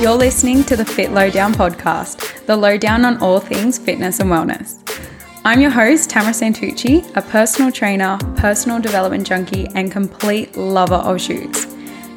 You're 0.00 0.16
listening 0.16 0.64
to 0.64 0.76
the 0.76 0.84
Fit 0.86 1.12
Lowdown 1.12 1.52
podcast, 1.52 2.46
the 2.46 2.56
lowdown 2.56 3.04
on 3.04 3.18
all 3.18 3.38
things 3.38 3.76
fitness 3.76 4.18
and 4.18 4.30
wellness. 4.30 4.78
I'm 5.44 5.60
your 5.60 5.68
host, 5.68 6.08
Tamara 6.08 6.32
Santucci, 6.32 7.14
a 7.16 7.20
personal 7.20 7.70
trainer, 7.70 8.16
personal 8.38 8.80
development 8.80 9.26
junkie, 9.26 9.68
and 9.74 9.92
complete 9.92 10.56
lover 10.56 10.94
of 10.94 11.20
shoes. 11.20 11.66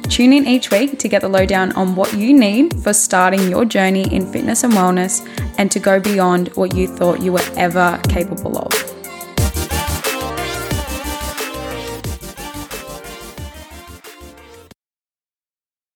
Tune 0.04 0.32
in 0.32 0.46
each 0.46 0.70
week 0.70 0.98
to 0.98 1.08
get 1.08 1.20
the 1.20 1.28
lowdown 1.28 1.72
on 1.72 1.94
what 1.94 2.14
you 2.14 2.32
need 2.32 2.82
for 2.82 2.94
starting 2.94 3.50
your 3.50 3.66
journey 3.66 4.10
in 4.14 4.32
fitness 4.32 4.64
and 4.64 4.72
wellness 4.72 5.20
and 5.58 5.70
to 5.70 5.78
go 5.78 6.00
beyond 6.00 6.48
what 6.56 6.74
you 6.74 6.88
thought 6.88 7.20
you 7.20 7.34
were 7.34 7.46
ever 7.54 8.00
capable 8.08 8.56
of. 8.56 8.93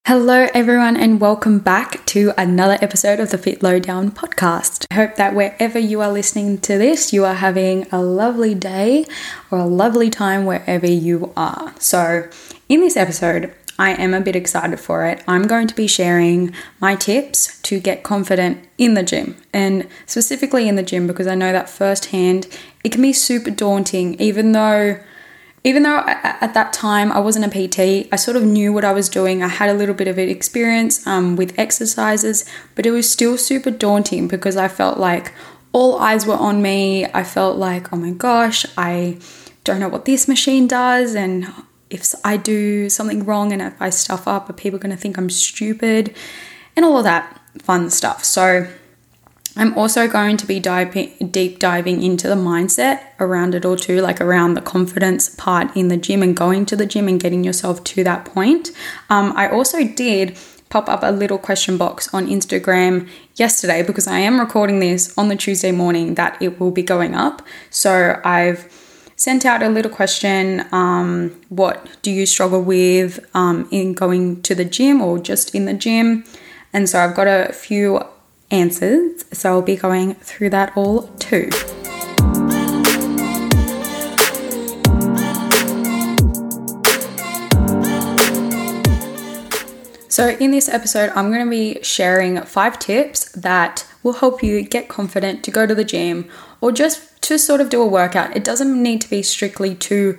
Hello, 0.08 0.48
everyone, 0.54 0.96
and 0.96 1.20
welcome 1.20 1.58
back 1.58 2.02
to 2.06 2.32
another 2.38 2.78
episode 2.80 3.20
of 3.20 3.28
the 3.28 3.36
Fit 3.36 3.62
Lowdown 3.62 4.10
podcast. 4.10 4.86
I 4.90 4.94
hope 4.94 5.16
that 5.16 5.34
wherever 5.34 5.78
you 5.78 6.00
are 6.00 6.10
listening 6.10 6.56
to 6.62 6.78
this, 6.78 7.12
you 7.12 7.26
are 7.26 7.34
having 7.34 7.86
a 7.92 8.00
lovely 8.00 8.54
day 8.54 9.04
or 9.50 9.58
a 9.58 9.66
lovely 9.66 10.08
time 10.08 10.46
wherever 10.46 10.86
you 10.86 11.30
are. 11.36 11.74
So, 11.78 12.26
in 12.70 12.80
this 12.80 12.96
episode, 12.96 13.52
I 13.78 13.90
am 13.90 14.14
a 14.14 14.22
bit 14.22 14.34
excited 14.34 14.80
for 14.80 15.04
it. 15.04 15.22
I'm 15.28 15.46
going 15.46 15.66
to 15.66 15.74
be 15.74 15.86
sharing 15.86 16.54
my 16.80 16.96
tips 16.96 17.60
to 17.60 17.78
get 17.78 18.02
confident 18.02 18.66
in 18.78 18.94
the 18.94 19.02
gym 19.02 19.36
and 19.52 19.86
specifically 20.06 20.68
in 20.68 20.76
the 20.76 20.82
gym 20.82 21.06
because 21.06 21.26
I 21.26 21.34
know 21.34 21.52
that 21.52 21.68
firsthand 21.68 22.46
it 22.82 22.92
can 22.92 23.02
be 23.02 23.12
super 23.12 23.50
daunting, 23.50 24.18
even 24.18 24.52
though 24.52 25.00
even 25.68 25.82
though 25.82 26.02
at 26.06 26.54
that 26.54 26.72
time 26.72 27.12
I 27.12 27.18
wasn't 27.18 27.44
a 27.44 27.50
PT, 27.50 28.08
I 28.10 28.16
sort 28.16 28.38
of 28.38 28.42
knew 28.42 28.72
what 28.72 28.86
I 28.86 28.92
was 28.92 29.10
doing. 29.10 29.42
I 29.42 29.48
had 29.48 29.68
a 29.68 29.74
little 29.74 29.94
bit 29.94 30.08
of 30.08 30.18
experience 30.18 31.06
um, 31.06 31.36
with 31.36 31.58
exercises, 31.58 32.46
but 32.74 32.86
it 32.86 32.90
was 32.90 33.10
still 33.10 33.36
super 33.36 33.70
daunting 33.70 34.28
because 34.28 34.56
I 34.56 34.68
felt 34.68 34.96
like 34.96 35.34
all 35.74 35.98
eyes 35.98 36.24
were 36.24 36.36
on 36.36 36.62
me. 36.62 37.04
I 37.12 37.22
felt 37.22 37.58
like, 37.58 37.92
oh 37.92 37.96
my 37.96 38.12
gosh, 38.12 38.64
I 38.78 39.18
don't 39.64 39.78
know 39.78 39.90
what 39.90 40.06
this 40.06 40.26
machine 40.26 40.66
does, 40.66 41.14
and 41.14 41.52
if 41.90 42.14
I 42.24 42.38
do 42.38 42.88
something 42.88 43.26
wrong 43.26 43.52
and 43.52 43.60
if 43.60 43.74
I 43.78 43.90
stuff 43.90 44.26
up, 44.26 44.48
are 44.48 44.54
people 44.54 44.78
going 44.78 44.96
to 44.96 45.00
think 45.00 45.18
I'm 45.18 45.28
stupid, 45.28 46.16
and 46.76 46.84
all 46.86 46.96
of 46.96 47.04
that 47.04 47.42
fun 47.58 47.90
stuff. 47.90 48.24
So 48.24 48.68
I'm 49.58 49.76
also 49.76 50.06
going 50.06 50.36
to 50.36 50.46
be 50.46 50.60
diving, 50.60 51.12
deep 51.32 51.58
diving 51.58 52.00
into 52.00 52.28
the 52.28 52.36
mindset 52.36 53.02
around 53.18 53.56
it 53.56 53.64
all 53.64 53.76
too, 53.76 54.00
like 54.00 54.20
around 54.20 54.54
the 54.54 54.60
confidence 54.60 55.34
part 55.34 55.76
in 55.76 55.88
the 55.88 55.96
gym 55.96 56.22
and 56.22 56.36
going 56.36 56.64
to 56.66 56.76
the 56.76 56.86
gym 56.86 57.08
and 57.08 57.20
getting 57.20 57.42
yourself 57.42 57.82
to 57.84 58.04
that 58.04 58.24
point. 58.24 58.70
Um, 59.10 59.32
I 59.36 59.50
also 59.50 59.82
did 59.82 60.38
pop 60.68 60.88
up 60.88 61.00
a 61.02 61.10
little 61.10 61.38
question 61.38 61.76
box 61.76 62.12
on 62.14 62.28
Instagram 62.28 63.08
yesterday 63.34 63.82
because 63.82 64.06
I 64.06 64.20
am 64.20 64.38
recording 64.38 64.78
this 64.78 65.16
on 65.18 65.26
the 65.26 65.34
Tuesday 65.34 65.72
morning 65.72 66.14
that 66.14 66.40
it 66.40 66.60
will 66.60 66.70
be 66.70 66.82
going 66.82 67.16
up. 67.16 67.42
So 67.68 68.20
I've 68.24 68.72
sent 69.16 69.44
out 69.44 69.64
a 69.64 69.68
little 69.68 69.90
question 69.90 70.66
um, 70.70 71.34
What 71.48 71.98
do 72.02 72.12
you 72.12 72.26
struggle 72.26 72.62
with 72.62 73.18
um, 73.34 73.68
in 73.72 73.92
going 73.92 74.40
to 74.42 74.54
the 74.54 74.64
gym 74.64 75.00
or 75.00 75.18
just 75.18 75.52
in 75.52 75.64
the 75.64 75.74
gym? 75.74 76.22
And 76.72 76.88
so 76.88 77.00
I've 77.00 77.16
got 77.16 77.26
a 77.26 77.52
few 77.52 78.02
answers. 78.50 79.24
So 79.32 79.50
I'll 79.50 79.62
be 79.62 79.76
going 79.76 80.14
through 80.14 80.50
that 80.50 80.76
all 80.76 81.08
too. 81.18 81.50
So, 90.18 90.30
in 90.30 90.50
this 90.50 90.68
episode, 90.68 91.10
I'm 91.14 91.30
going 91.30 91.44
to 91.44 91.48
be 91.48 91.80
sharing 91.80 92.40
five 92.42 92.80
tips 92.80 93.30
that 93.30 93.86
will 94.02 94.14
help 94.14 94.42
you 94.42 94.62
get 94.62 94.88
confident 94.88 95.44
to 95.44 95.52
go 95.52 95.64
to 95.64 95.76
the 95.76 95.84
gym 95.84 96.28
or 96.60 96.72
just 96.72 97.22
to 97.22 97.38
sort 97.38 97.60
of 97.60 97.68
do 97.68 97.80
a 97.80 97.86
workout. 97.86 98.36
It 98.36 98.42
doesn't 98.42 98.82
need 98.82 99.00
to 99.02 99.10
be 99.10 99.22
strictly 99.22 99.76
to 99.76 100.18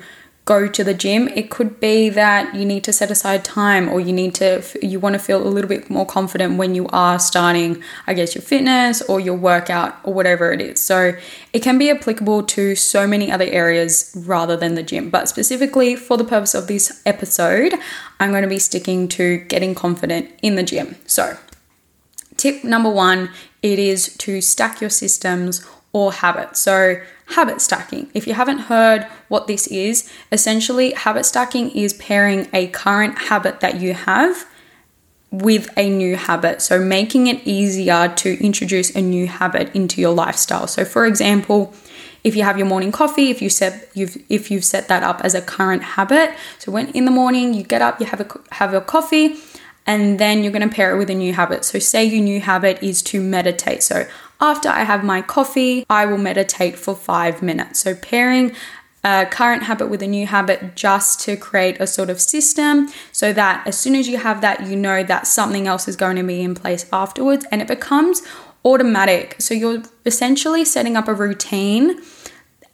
go 0.50 0.68
to 0.68 0.84
the 0.84 0.96
gym. 0.96 1.28
It 1.28 1.52
could 1.52 1.80
be 1.80 2.10
that 2.10 2.56
you 2.56 2.66
need 2.66 2.84
to 2.86 2.92
set 2.92 3.12
aside 3.12 3.46
time 3.46 3.88
or 3.88 4.00
you 4.00 4.12
need 4.12 4.34
to, 4.36 4.64
you 4.82 5.00
want 5.00 5.14
to 5.14 5.20
feel 5.20 5.46
a 5.46 5.48
little 5.48 5.70
bit 5.70 5.92
more 5.92 6.08
confident 6.08 6.58
when 6.58 6.74
you 6.74 6.88
are 6.88 7.20
starting, 7.20 7.84
I 8.08 8.16
guess, 8.16 8.34
your 8.34 8.42
fitness 8.42 9.04
or 9.04 9.20
your 9.20 9.36
workout 9.36 10.00
or 10.04 10.12
whatever 10.12 10.52
it 10.52 10.60
is. 10.60 10.82
So 10.82 11.14
it 11.54 11.60
can 11.60 11.78
be 11.78 11.92
applicable 11.92 12.42
to 12.56 12.74
so 12.74 13.06
many 13.06 13.32
other 13.32 13.46
areas 13.46 14.12
rather 14.26 14.58
than 14.58 14.74
the 14.74 14.82
gym. 14.82 15.12
But 15.12 15.30
specifically 15.30 15.96
for 15.96 16.18
the 16.18 16.24
purpose 16.24 16.56
of 16.56 16.66
this 16.66 17.00
episode, 17.06 17.76
I'm 18.20 18.32
going 18.32 18.42
to 18.42 18.50
be 18.50 18.58
sticking 18.58 19.08
to 19.10 19.38
getting 19.54 19.76
confident 19.76 20.32
in 20.42 20.56
the 20.56 20.64
gym. 20.64 20.96
So, 21.06 21.38
tip 22.38 22.64
number 22.64 22.90
one 22.90 23.30
it 23.62 23.78
is 23.78 24.18
to 24.18 24.42
stack 24.42 24.82
your 24.82 24.90
systems 24.90 25.64
or 25.94 26.12
habits. 26.12 26.60
So, 26.60 27.02
habit 27.32 27.62
stacking. 27.62 28.10
If 28.14 28.28
you 28.28 28.34
haven't 28.34 28.60
heard 28.60 29.04
what 29.28 29.48
this 29.48 29.68
is, 29.68 30.12
essentially, 30.32 30.92
habit 30.94 31.26
stacking 31.26 31.72
is 31.72 31.94
pairing 31.94 32.48
a 32.54 32.68
current 32.68 33.18
habit 33.20 33.60
that 33.60 33.80
you 33.80 33.94
have 33.94 34.46
with 35.32 35.72
a 35.78 35.90
new 35.90 36.16
habit. 36.16 36.62
So, 36.62 36.80
making 36.80 37.28
it 37.28 37.46
easier 37.46 38.10
to 38.18 38.44
introduce 38.44 38.96
a 38.96 39.02
new 39.02 39.28
habit 39.28 39.74
into 39.76 40.02
your 40.02 40.14
lifestyle. 40.14 40.68
So, 40.68 40.86
for 40.86 41.06
example, 41.06 41.74
if 42.24 42.36
you 42.36 42.44
have 42.44 42.58
your 42.58 42.68
morning 42.68 42.92
coffee, 42.92 43.30
if 43.30 43.42
you 43.42 43.50
set 43.50 43.90
you've 43.94 44.18
if 44.30 44.52
you've 44.52 44.66
set 44.66 44.88
that 44.88 45.04
up 45.04 45.22
as 45.24 45.36
a 45.36 45.42
current 45.42 45.84
habit, 45.84 46.34
so 46.58 46.72
when 46.72 46.90
in 46.90 47.06
the 47.06 47.12
morning 47.12 47.54
you 47.54 47.64
get 47.64 47.82
up, 47.82 48.00
you 48.00 48.06
have 48.08 48.22
a 48.22 48.28
have 48.52 48.74
a 48.74 48.82
coffee, 48.82 49.36
and 49.86 50.20
then 50.20 50.44
you're 50.44 50.52
going 50.52 50.68
to 50.68 50.74
pair 50.74 50.96
it 50.96 51.00
with 51.00 51.10
a 51.10 51.16
new 51.16 51.34
habit. 51.34 51.66
So, 51.66 51.80
say 51.80 52.06
your 52.06 52.24
new 52.24 52.42
habit 52.42 52.82
is 52.84 53.02
to 53.04 53.22
meditate. 53.22 53.84
So, 53.84 54.08
after 54.42 54.70
I 54.70 54.84
have 54.84 55.04
my 55.04 55.22
coffee, 55.22 55.86
I 55.90 56.06
will 56.06 56.18
meditate 56.18 56.78
for 56.78 56.96
five 56.96 57.42
minutes. 57.42 57.80
So, 57.80 57.96
pairing 57.96 58.56
a 59.04 59.26
current 59.26 59.64
habit 59.64 59.90
with 59.90 60.02
a 60.02 60.08
new 60.08 60.28
habit 60.28 60.76
just 60.76 61.22
to 61.22 61.38
create 61.38 61.80
a 61.80 61.88
sort 61.88 62.10
of 62.10 62.20
system 62.20 62.90
so 63.14 63.32
that 63.32 63.66
as 63.66 63.80
soon 63.80 63.96
as 63.96 64.10
you 64.10 64.18
have 64.18 64.42
that, 64.42 64.68
you 64.68 64.76
know 64.76 65.04
that 65.04 65.26
something 65.26 65.68
else 65.68 65.88
is 65.88 65.96
going 65.96 66.18
to 66.18 66.24
be 66.24 66.42
in 66.42 66.54
place 66.54 66.86
afterwards 66.92 67.46
and 67.52 67.62
it 67.62 67.68
becomes 67.68 68.22
automatic. 68.64 69.36
So, 69.40 69.54
you're 69.54 69.84
essentially 70.06 70.66
setting 70.66 70.96
up 70.96 71.08
a 71.08 71.14
routine 71.14 72.00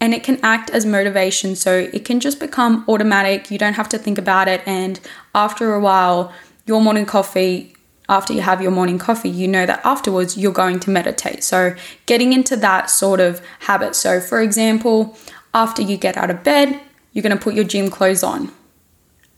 and 0.01 0.13
it 0.13 0.23
can 0.23 0.39
act 0.43 0.69
as 0.71 0.85
motivation. 0.85 1.55
So, 1.55 1.89
it 1.93 2.05
can 2.05 2.19
just 2.19 2.39
become 2.39 2.83
automatic. 2.87 3.49
You 3.49 3.57
don't 3.57 3.73
have 3.73 3.89
to 3.89 3.97
think 3.97 4.17
about 4.17 4.47
it. 4.47 4.61
And 4.67 4.99
after 5.33 5.73
a 5.73 5.79
while, 5.79 6.33
your 6.65 6.81
morning 6.81 7.05
coffee 7.05 7.75
after 8.07 8.33
you 8.33 8.41
have 8.41 8.61
your 8.61 8.71
morning 8.71 8.99
coffee, 8.99 9.29
you 9.29 9.47
know 9.47 9.65
that 9.65 9.81
afterwards 9.83 10.37
you're 10.37 10.51
going 10.51 10.79
to 10.81 10.89
meditate. 10.89 11.43
So, 11.43 11.75
getting 12.05 12.33
into 12.33 12.55
that 12.57 12.89
sort 12.89 13.19
of 13.19 13.41
habit. 13.61 13.95
So, 13.95 14.19
for 14.19 14.41
example, 14.41 15.17
after 15.53 15.81
you 15.81 15.97
get 15.97 16.17
out 16.17 16.29
of 16.29 16.43
bed, 16.43 16.79
you're 17.13 17.23
going 17.23 17.35
to 17.35 17.43
put 17.43 17.55
your 17.55 17.63
gym 17.63 17.89
clothes 17.89 18.23
on. 18.23 18.51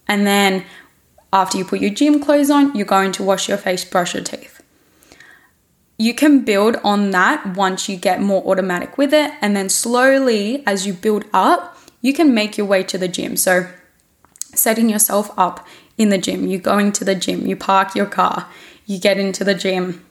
And 0.08 0.28
then, 0.28 0.66
after 1.32 1.58
you 1.58 1.66
put 1.66 1.80
your 1.80 1.92
gym 1.92 2.22
clothes 2.22 2.50
on, 2.50 2.76
you're 2.76 2.86
going 2.86 3.12
to 3.14 3.24
wash 3.24 3.48
your 3.48 3.58
face, 3.58 3.86
brush 3.86 4.14
your 4.14 4.24
teeth. 4.24 4.62
You 5.98 6.14
can 6.14 6.44
build 6.44 6.78
on 6.84 7.12
that 7.12 7.56
once 7.56 7.90
you 7.90 7.98
get 7.98 8.22
more 8.22 8.44
automatic 8.46 8.98
with 8.98 9.14
it. 9.14 9.32
And 9.42 9.56
then, 9.56 9.70
slowly, 9.70 10.64
as 10.68 10.86
you 10.86 10.94
build 10.94 11.26
up, 11.34 11.78
you 12.02 12.14
can 12.14 12.34
make 12.34 12.58
your 12.58 12.68
way 12.68 12.84
to 12.84 12.98
the 12.98 13.08
gym. 13.08 13.38
So, 13.38 13.70
setting 14.54 14.90
yourself 14.90 15.32
up 15.38 15.66
in 15.98 16.10
the 16.10 16.18
gym. 16.18 16.48
You're 16.48 16.60
going 16.60 16.92
to 16.94 17.06
the 17.06 17.16
gym, 17.16 17.48
you 17.48 17.56
park 17.56 17.96
your 17.96 18.06
car, 18.06 18.48
you 18.86 19.00
get 19.00 19.18
into 19.18 19.44
the 19.44 19.56
gym, 19.56 20.06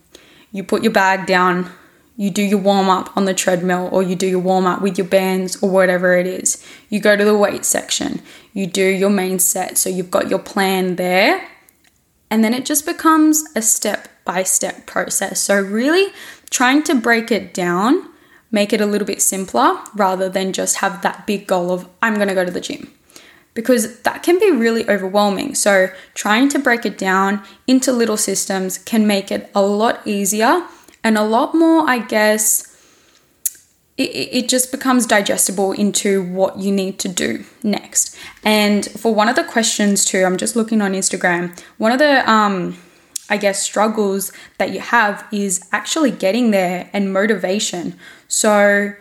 you 0.52 0.62
put 0.62 0.82
your 0.82 0.92
bag 0.92 1.26
down, 1.26 1.70
you 2.16 2.30
do 2.30 2.42
your 2.42 2.58
warm 2.58 2.88
up 2.88 3.14
on 3.16 3.26
the 3.26 3.34
treadmill, 3.34 3.88
or 3.92 4.02
you 4.02 4.16
do 4.16 4.26
your 4.26 4.40
warm 4.40 4.66
up 4.66 4.80
with 4.80 4.96
your 4.96 5.06
bands, 5.06 5.62
or 5.62 5.70
whatever 5.70 6.16
it 6.16 6.26
is. 6.26 6.64
You 6.88 6.98
go 6.98 7.16
to 7.16 7.24
the 7.24 7.36
weight 7.36 7.64
section, 7.64 8.22
you 8.52 8.66
do 8.66 8.84
your 8.84 9.10
main 9.10 9.38
set. 9.38 9.76
So 9.76 9.90
you've 9.90 10.10
got 10.10 10.30
your 10.30 10.38
plan 10.38 10.96
there, 10.96 11.46
and 12.30 12.42
then 12.42 12.54
it 12.54 12.64
just 12.64 12.86
becomes 12.86 13.44
a 13.54 13.62
step 13.62 14.08
by 14.24 14.42
step 14.42 14.86
process. 14.86 15.40
So, 15.40 15.60
really 15.60 16.12
trying 16.50 16.82
to 16.84 16.94
break 16.94 17.30
it 17.30 17.52
down, 17.52 18.08
make 18.50 18.72
it 18.72 18.80
a 18.80 18.86
little 18.86 19.06
bit 19.06 19.20
simpler 19.20 19.78
rather 19.94 20.28
than 20.28 20.52
just 20.52 20.76
have 20.76 21.02
that 21.02 21.26
big 21.26 21.46
goal 21.46 21.70
of, 21.70 21.88
I'm 22.02 22.18
to 22.18 22.34
go 22.34 22.44
to 22.44 22.50
the 22.50 22.60
gym 22.60 22.95
because 23.56 24.00
that 24.02 24.22
can 24.22 24.38
be 24.38 24.52
really 24.52 24.88
overwhelming. 24.88 25.56
So, 25.56 25.88
trying 26.14 26.48
to 26.50 26.60
break 26.60 26.86
it 26.86 26.96
down 26.96 27.42
into 27.66 27.90
little 27.90 28.18
systems 28.18 28.78
can 28.78 29.06
make 29.06 29.32
it 29.32 29.50
a 29.52 29.62
lot 29.62 30.06
easier 30.06 30.64
and 31.02 31.16
a 31.16 31.24
lot 31.24 31.54
more, 31.54 31.88
I 31.88 31.98
guess, 31.98 32.72
it, 33.96 34.02
it 34.02 34.48
just 34.48 34.70
becomes 34.70 35.06
digestible 35.06 35.72
into 35.72 36.22
what 36.22 36.58
you 36.58 36.70
need 36.70 36.98
to 37.00 37.08
do 37.08 37.44
next. 37.62 38.16
And 38.44 38.84
for 38.84 39.14
one 39.14 39.28
of 39.28 39.36
the 39.36 39.44
questions, 39.44 40.04
too, 40.04 40.24
I'm 40.24 40.36
just 40.36 40.54
looking 40.54 40.82
on 40.82 40.92
Instagram, 40.92 41.58
one 41.78 41.92
of 41.92 41.98
the, 41.98 42.30
um, 42.30 42.76
I 43.30 43.38
guess, 43.38 43.62
struggles 43.62 44.32
that 44.58 44.70
you 44.70 44.80
have 44.80 45.26
is 45.32 45.66
actually 45.72 46.10
getting 46.10 46.50
there 46.50 46.90
and 46.92 47.12
motivation. 47.12 47.98
So, 48.28 48.92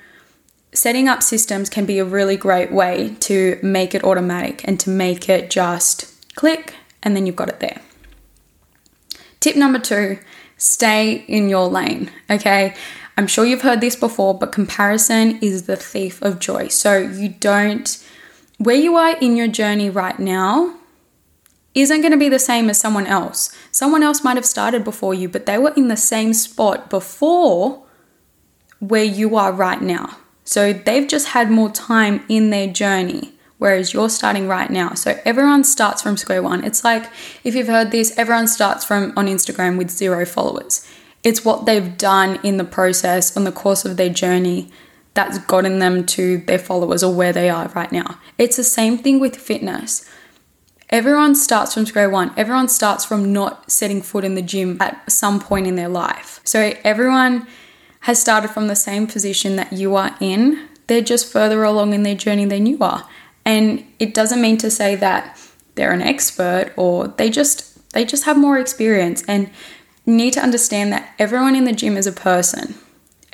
setting 0.75 1.07
up 1.07 1.23
systems 1.23 1.69
can 1.69 1.85
be 1.85 1.99
a 1.99 2.05
really 2.05 2.37
great 2.37 2.71
way 2.71 3.15
to 3.21 3.59
make 3.63 3.95
it 3.95 4.03
automatic 4.03 4.67
and 4.67 4.79
to 4.81 4.89
make 4.89 5.29
it 5.29 5.49
just 5.49 6.11
click 6.35 6.75
and 7.01 7.15
then 7.15 7.25
you've 7.25 7.35
got 7.35 7.49
it 7.49 7.59
there. 7.59 7.81
Tip 9.39 9.55
number 9.55 9.79
two 9.79 10.19
stay 10.57 11.25
in 11.27 11.49
your 11.49 11.67
lane, 11.67 12.09
okay? 12.29 12.73
I'm 13.17 13.27
sure 13.27 13.45
you've 13.45 13.61
heard 13.61 13.81
this 13.81 13.95
before, 13.95 14.37
but 14.37 14.51
comparison 14.51 15.37
is 15.41 15.63
the 15.63 15.75
thief 15.75 16.21
of 16.21 16.39
joy. 16.39 16.69
So 16.69 16.97
you 16.97 17.29
don't, 17.29 18.03
where 18.57 18.75
you 18.75 18.95
are 18.95 19.17
in 19.17 19.35
your 19.35 19.47
journey 19.47 19.89
right 19.89 20.17
now 20.17 20.75
isn't 21.73 22.01
going 22.01 22.11
to 22.11 22.17
be 22.17 22.29
the 22.29 22.39
same 22.39 22.69
as 22.69 22.79
someone 22.79 23.05
else. 23.05 23.55
Someone 23.71 24.01
else 24.01 24.23
might 24.23 24.37
have 24.37 24.45
started 24.45 24.83
before 24.83 25.13
you, 25.13 25.27
but 25.27 25.45
they 25.45 25.57
were 25.57 25.73
in 25.75 25.89
the 25.89 25.97
same 25.97 26.33
spot 26.33 26.89
before 26.89 27.83
where 28.79 29.03
you 29.03 29.35
are 29.35 29.51
right 29.51 29.81
now. 29.81 30.17
So 30.45 30.71
they've 30.71 31.07
just 31.07 31.29
had 31.29 31.51
more 31.51 31.69
time 31.69 32.23
in 32.29 32.51
their 32.51 32.67
journey, 32.67 33.33
whereas 33.57 33.93
you're 33.93 34.09
starting 34.09 34.47
right 34.47 34.69
now. 34.69 34.93
So 34.93 35.19
everyone 35.25 35.63
starts 35.63 36.01
from 36.01 36.17
square 36.17 36.43
one. 36.43 36.63
It's 36.63 36.83
like 36.83 37.09
if 37.43 37.55
you've 37.55 37.67
heard 37.67 37.91
this, 37.91 38.17
everyone 38.17 38.47
starts 38.47 38.85
from 38.85 39.11
on 39.17 39.25
Instagram 39.25 39.77
with 39.77 39.89
zero 39.89 40.25
followers. 40.25 40.87
It's 41.23 41.43
what 41.43 41.65
they've 41.65 41.97
done 41.97 42.39
in 42.43 42.57
the 42.57 42.63
process 42.63 43.35
on 43.35 43.43
the 43.43 43.51
course 43.51 43.83
of 43.83 43.97
their 43.97 44.09
journey 44.09 44.69
that's 45.15 45.39
gotten 45.39 45.79
them 45.79 46.05
to 46.05 46.37
their 46.39 46.59
followers 46.59 47.01
or 47.01 47.13
where 47.13 47.33
they 47.33 47.49
are 47.49 47.69
right 47.69 47.91
now. 47.91 48.19
It's 48.37 48.57
the 48.57 48.63
same 48.63 48.97
thing 48.97 49.19
with 49.19 49.35
fitness. 49.35 50.07
Everyone 50.89 51.33
starts 51.33 51.73
from 51.73 51.87
square 51.87 52.09
one. 52.09 52.31
Everyone 52.37 52.67
starts 52.67 53.03
from 53.03 53.33
not 53.33 53.71
setting 53.71 54.03
foot 54.03 54.23
in 54.23 54.35
the 54.35 54.41
gym 54.41 54.77
at 54.79 55.11
some 55.11 55.39
point 55.39 55.65
in 55.65 55.75
their 55.75 55.89
life. 55.89 56.41
So 56.43 56.73
everyone 56.83 57.47
has 58.05 58.21
started 58.21 58.51
from 58.51 58.67
the 58.67 58.75
same 58.75 59.07
position 59.07 59.55
that 59.55 59.73
you 59.73 59.95
are 59.95 60.15
in. 60.19 60.69
They're 60.85 61.01
just 61.01 61.31
further 61.31 61.63
along 61.63 61.91
in 61.91 62.03
their 62.03 62.13
journey 62.13 62.45
than 62.45 62.67
you 62.67 62.77
are. 62.79 63.09
And 63.43 63.83
it 63.97 64.13
doesn't 64.13 64.43
mean 64.43 64.59
to 64.59 64.69
say 64.69 64.95
that 64.95 65.39
they're 65.73 65.91
an 65.91 66.03
expert 66.03 66.71
or 66.77 67.07
they 67.07 67.31
just 67.31 67.91
they 67.93 68.05
just 68.05 68.25
have 68.25 68.37
more 68.37 68.59
experience 68.59 69.23
and 69.27 69.49
need 70.05 70.33
to 70.33 70.39
understand 70.39 70.93
that 70.93 71.15
everyone 71.17 71.55
in 71.55 71.63
the 71.63 71.73
gym 71.73 71.97
is 71.97 72.05
a 72.05 72.11
person. 72.11 72.75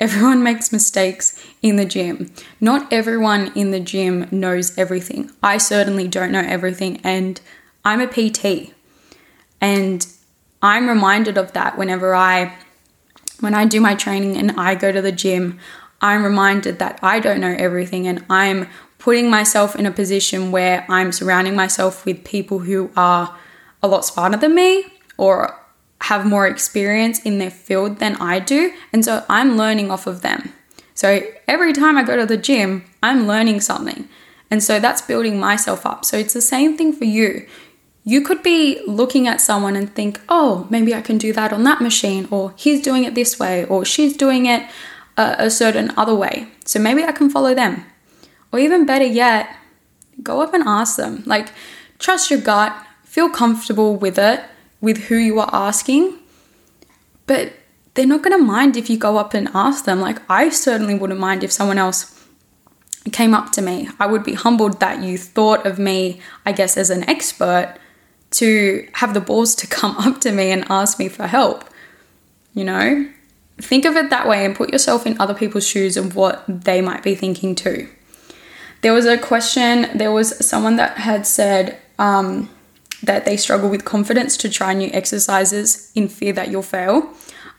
Everyone 0.00 0.42
makes 0.48 0.72
mistakes 0.72 1.38
in 1.60 1.76
the 1.76 1.84
gym. 1.84 2.32
Not 2.58 2.90
everyone 2.90 3.52
in 3.54 3.72
the 3.72 3.80
gym 3.80 4.26
knows 4.30 4.76
everything. 4.78 5.30
I 5.42 5.58
certainly 5.58 6.08
don't 6.08 6.32
know 6.32 6.46
everything, 6.46 6.98
and 7.04 7.38
I'm 7.84 8.00
a 8.00 8.06
PT. 8.06 8.72
And 9.60 10.06
I'm 10.62 10.88
reminded 10.88 11.36
of 11.36 11.52
that 11.52 11.76
whenever 11.76 12.14
I 12.14 12.56
when 13.42 13.54
I 13.54 13.64
do 13.64 13.80
my 13.80 13.94
training 13.94 14.36
and 14.36 14.52
I 14.52 14.74
go 14.74 14.92
to 14.92 15.02
the 15.02 15.12
gym, 15.12 15.58
I'm 16.00 16.24
reminded 16.24 16.78
that 16.78 16.98
I 17.02 17.20
don't 17.20 17.40
know 17.40 17.54
everything 17.58 18.06
and 18.06 18.24
I'm 18.30 18.68
putting 18.98 19.28
myself 19.28 19.74
in 19.74 19.84
a 19.84 19.90
position 19.90 20.52
where 20.52 20.86
I'm 20.88 21.10
surrounding 21.10 21.56
myself 21.56 22.04
with 22.04 22.24
people 22.24 22.60
who 22.60 22.90
are 22.96 23.36
a 23.82 23.88
lot 23.88 24.04
smarter 24.04 24.36
than 24.36 24.54
me 24.54 24.84
or 25.16 25.58
have 26.02 26.24
more 26.24 26.46
experience 26.46 27.20
in 27.20 27.38
their 27.38 27.50
field 27.50 27.98
than 27.98 28.16
I 28.16 28.38
do. 28.38 28.72
And 28.92 29.04
so 29.04 29.24
I'm 29.28 29.56
learning 29.56 29.90
off 29.90 30.06
of 30.06 30.22
them. 30.22 30.52
So 30.94 31.20
every 31.48 31.72
time 31.72 31.96
I 31.96 32.04
go 32.04 32.16
to 32.16 32.26
the 32.26 32.36
gym, 32.36 32.84
I'm 33.02 33.26
learning 33.26 33.60
something. 33.60 34.08
And 34.50 34.62
so 34.62 34.78
that's 34.78 35.02
building 35.02 35.40
myself 35.40 35.86
up. 35.86 36.04
So 36.04 36.16
it's 36.16 36.34
the 36.34 36.40
same 36.40 36.76
thing 36.76 36.92
for 36.92 37.04
you. 37.04 37.46
You 38.04 38.20
could 38.22 38.42
be 38.42 38.82
looking 38.86 39.28
at 39.28 39.40
someone 39.40 39.76
and 39.76 39.94
think, 39.94 40.20
oh, 40.28 40.66
maybe 40.70 40.94
I 40.94 41.00
can 41.02 41.18
do 41.18 41.32
that 41.34 41.52
on 41.52 41.62
that 41.64 41.80
machine, 41.80 42.26
or 42.30 42.52
he's 42.56 42.82
doing 42.82 43.04
it 43.04 43.14
this 43.14 43.38
way, 43.38 43.64
or 43.66 43.84
she's 43.84 44.16
doing 44.16 44.46
it 44.46 44.68
a, 45.16 45.36
a 45.38 45.50
certain 45.50 45.92
other 45.96 46.14
way. 46.14 46.48
So 46.64 46.80
maybe 46.80 47.04
I 47.04 47.12
can 47.12 47.30
follow 47.30 47.54
them. 47.54 47.84
Or 48.52 48.58
even 48.58 48.86
better 48.86 49.04
yet, 49.04 49.54
go 50.22 50.40
up 50.40 50.52
and 50.52 50.64
ask 50.66 50.96
them. 50.96 51.22
Like, 51.26 51.52
trust 51.98 52.30
your 52.30 52.40
gut, 52.40 52.74
feel 53.04 53.28
comfortable 53.28 53.96
with 53.96 54.18
it, 54.18 54.42
with 54.80 55.04
who 55.04 55.16
you 55.16 55.38
are 55.38 55.50
asking, 55.52 56.18
but 57.26 57.52
they're 57.94 58.06
not 58.06 58.22
going 58.22 58.36
to 58.36 58.44
mind 58.44 58.76
if 58.76 58.90
you 58.90 58.96
go 58.96 59.16
up 59.16 59.32
and 59.32 59.48
ask 59.54 59.84
them. 59.84 60.00
Like, 60.00 60.18
I 60.28 60.48
certainly 60.48 60.94
wouldn't 60.94 61.20
mind 61.20 61.44
if 61.44 61.52
someone 61.52 61.78
else 61.78 62.26
came 63.12 63.32
up 63.32 63.52
to 63.52 63.62
me. 63.62 63.88
I 64.00 64.06
would 64.06 64.24
be 64.24 64.34
humbled 64.34 64.80
that 64.80 65.02
you 65.02 65.18
thought 65.18 65.64
of 65.66 65.78
me, 65.78 66.20
I 66.44 66.52
guess, 66.52 66.76
as 66.76 66.90
an 66.90 67.08
expert 67.08 67.78
to 68.32 68.88
have 68.94 69.14
the 69.14 69.20
balls 69.20 69.54
to 69.56 69.66
come 69.66 69.96
up 69.96 70.20
to 70.22 70.32
me 70.32 70.50
and 70.50 70.64
ask 70.70 70.98
me 70.98 71.08
for 71.08 71.26
help. 71.26 71.64
You 72.54 72.64
know, 72.64 73.08
think 73.58 73.84
of 73.84 73.96
it 73.96 74.10
that 74.10 74.28
way 74.28 74.44
and 74.44 74.54
put 74.54 74.70
yourself 74.70 75.06
in 75.06 75.20
other 75.20 75.34
people's 75.34 75.66
shoes 75.66 75.96
and 75.96 76.12
what 76.12 76.44
they 76.46 76.80
might 76.80 77.02
be 77.02 77.14
thinking 77.14 77.54
too. 77.54 77.88
There 78.82 78.92
was 78.92 79.06
a 79.06 79.16
question, 79.16 79.96
there 79.96 80.10
was 80.10 80.44
someone 80.44 80.76
that 80.76 80.98
had 80.98 81.26
said 81.26 81.78
um, 81.98 82.50
that 83.02 83.24
they 83.24 83.36
struggle 83.36 83.70
with 83.70 83.84
confidence 83.84 84.36
to 84.38 84.50
try 84.50 84.74
new 84.74 84.90
exercises 84.92 85.92
in 85.94 86.08
fear 86.08 86.32
that 86.32 86.50
you'll 86.50 86.62
fail. 86.62 87.14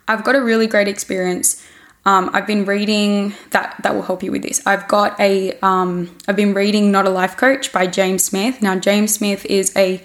I've 0.07 0.23
got 0.23 0.35
a 0.35 0.41
really 0.41 0.67
great 0.67 0.89
experience. 0.89 1.65
Um, 2.05 2.29
I've 2.33 2.45
been 2.45 2.65
reading 2.65 3.33
that 3.51 3.77
that 3.83 3.95
will 3.95 4.01
help 4.01 4.23
you 4.23 4.31
with 4.33 4.43
this. 4.43 4.65
I've 4.67 4.87
got 4.89 5.17
a 5.19 5.57
um, 5.61 6.13
I've 6.27 6.35
been 6.35 6.53
reading 6.53 6.91
Not 6.91 7.07
a 7.07 7.09
Life 7.09 7.37
Coach 7.37 7.71
by 7.71 7.87
James 7.87 8.25
Smith. 8.25 8.61
Now 8.61 8.77
James 8.77 9.13
Smith 9.13 9.45
is 9.45 9.73
a 9.77 10.03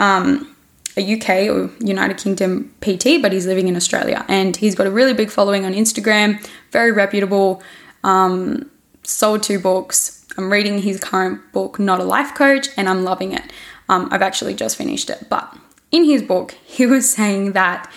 um, 0.00 0.56
a 0.96 1.14
UK 1.14 1.54
or 1.54 1.70
United 1.78 2.16
Kingdom 2.16 2.74
PT, 2.80 3.22
but 3.22 3.32
he's 3.32 3.46
living 3.46 3.68
in 3.68 3.76
Australia. 3.76 4.24
And 4.26 4.56
he's 4.56 4.74
got 4.74 4.88
a 4.88 4.90
really 4.90 5.14
big 5.14 5.30
following 5.30 5.64
on 5.64 5.72
Instagram, 5.72 6.44
very 6.72 6.90
reputable, 6.90 7.62
um, 8.02 8.68
sold 9.04 9.44
two 9.44 9.60
books. 9.60 10.26
I'm 10.36 10.50
reading 10.50 10.82
his 10.82 10.98
current 10.98 11.40
book, 11.52 11.78
Not 11.78 12.00
a 12.00 12.04
Life 12.04 12.34
Coach, 12.34 12.68
and 12.76 12.88
I'm 12.88 13.04
loving 13.04 13.32
it. 13.32 13.52
Um, 13.88 14.08
I've 14.10 14.22
actually 14.22 14.54
just 14.54 14.76
finished 14.76 15.10
it. 15.10 15.26
But 15.28 15.56
in 15.92 16.04
his 16.04 16.22
book, 16.22 16.52
he 16.64 16.86
was 16.86 17.08
saying 17.08 17.52
that 17.52 17.90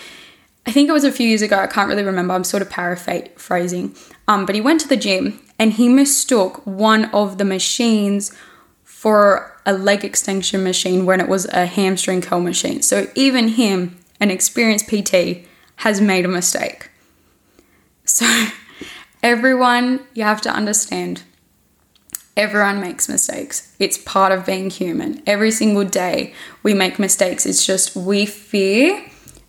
I 0.66 0.72
think 0.72 0.88
it 0.88 0.92
was 0.92 1.04
a 1.04 1.12
few 1.12 1.26
years 1.26 1.42
ago, 1.42 1.58
I 1.58 1.66
can't 1.66 1.88
really 1.88 2.04
remember, 2.04 2.32
I'm 2.32 2.44
sort 2.44 2.62
of 2.62 2.70
paraphrasing, 2.70 3.94
um, 4.28 4.46
but 4.46 4.54
he 4.54 4.62
went 4.62 4.80
to 4.80 4.88
the 4.88 4.96
gym 4.96 5.38
and 5.58 5.74
he 5.74 5.90
mistook 5.90 6.66
one 6.66 7.04
of 7.06 7.36
the 7.36 7.44
machines 7.44 8.34
for 8.82 9.53
a 9.66 9.72
leg 9.72 10.04
extension 10.04 10.62
machine 10.62 11.06
when 11.06 11.20
it 11.20 11.28
was 11.28 11.46
a 11.46 11.66
hamstring 11.66 12.20
curl 12.20 12.40
machine. 12.40 12.82
So 12.82 13.08
even 13.14 13.48
him, 13.48 13.98
an 14.20 14.30
experienced 14.30 14.88
PT, 14.88 15.46
has 15.76 16.00
made 16.00 16.24
a 16.24 16.28
mistake. 16.28 16.90
So 18.04 18.26
everyone, 19.22 20.00
you 20.12 20.24
have 20.24 20.40
to 20.42 20.50
understand, 20.50 21.22
everyone 22.36 22.80
makes 22.80 23.08
mistakes. 23.08 23.74
It's 23.78 23.96
part 23.98 24.32
of 24.32 24.46
being 24.46 24.70
human. 24.70 25.22
Every 25.26 25.50
single 25.50 25.84
day 25.84 26.34
we 26.62 26.74
make 26.74 26.98
mistakes. 26.98 27.46
It's 27.46 27.64
just 27.64 27.96
we 27.96 28.26
fear 28.26 29.04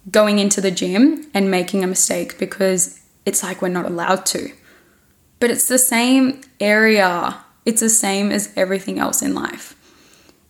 going 0.10 0.40
into 0.40 0.62
the 0.62 0.72
gym 0.72 1.30
and 1.34 1.52
making 1.52 1.84
a 1.84 1.88
mistake 1.88 2.38
because 2.38 3.02
it's 3.26 3.44
like 3.44 3.62
we're 3.62 3.70
not 3.70 3.86
allowed 3.86 4.26
to. 4.28 4.52
But 5.40 5.50
it's 5.50 5.68
the 5.68 5.80
same 5.80 6.42
area, 6.60 7.44
it's 7.66 7.82
the 7.82 7.90
same 7.90 8.32
as 8.32 8.54
everything 8.56 9.00
else 9.00 9.22
in 9.22 9.34
life 9.34 9.75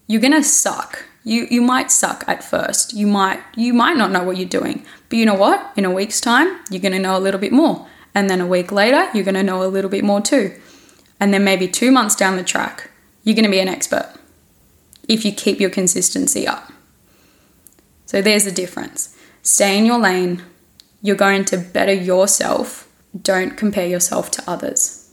you're 0.08 0.22
gonna 0.22 0.44
suck. 0.44 1.06
You 1.24 1.48
you 1.50 1.62
might 1.62 1.92
suck 1.92 2.24
at 2.28 2.44
first. 2.44 2.94
You 2.94 3.08
might 3.08 3.42
you 3.56 3.74
might 3.74 3.98
not 3.98 4.12
know 4.12 4.24
what 4.24 4.38
you're 4.38 4.48
doing. 4.48 4.86
But 5.10 5.18
you 5.18 5.26
know 5.26 5.36
what? 5.36 5.72
In 5.76 5.86
a 5.86 5.92
week's 5.92 6.22
time, 6.22 6.60
you're 6.70 6.82
gonna 6.82 7.00
know 7.00 7.18
a 7.18 7.20
little 7.20 7.40
bit 7.40 7.52
more. 7.52 7.88
And 8.14 8.30
then 8.30 8.42
a 8.42 8.48
week 8.48 8.72
later, 8.72 9.10
you're 9.14 9.26
gonna 9.26 9.44
know 9.44 9.64
a 9.64 9.68
little 9.68 9.90
bit 9.90 10.04
more 10.04 10.22
too. 10.22 10.60
And 11.20 11.34
then 11.34 11.44
maybe 11.44 11.68
two 11.68 11.92
months 11.92 12.16
down 12.16 12.36
the 12.36 12.44
track, 12.44 12.90
you're 13.24 13.36
gonna 13.36 13.50
be 13.50 13.60
an 13.60 13.68
expert 13.68 14.14
if 15.08 15.26
you 15.26 15.32
keep 15.32 15.60
your 15.60 15.70
consistency 15.70 16.48
up. 16.48 16.72
So 18.06 18.22
there's 18.22 18.46
the 18.46 18.52
difference. 18.52 19.16
Stay 19.42 19.78
in 19.78 19.86
your 19.86 20.00
lane. 20.00 20.42
You're 21.02 21.16
going 21.16 21.46
to 21.46 21.58
better 21.58 21.94
yourself. 21.94 22.88
Don't 23.20 23.58
compare 23.58 23.88
yourself 23.88 24.32
to 24.32 24.44
others. 24.48 25.12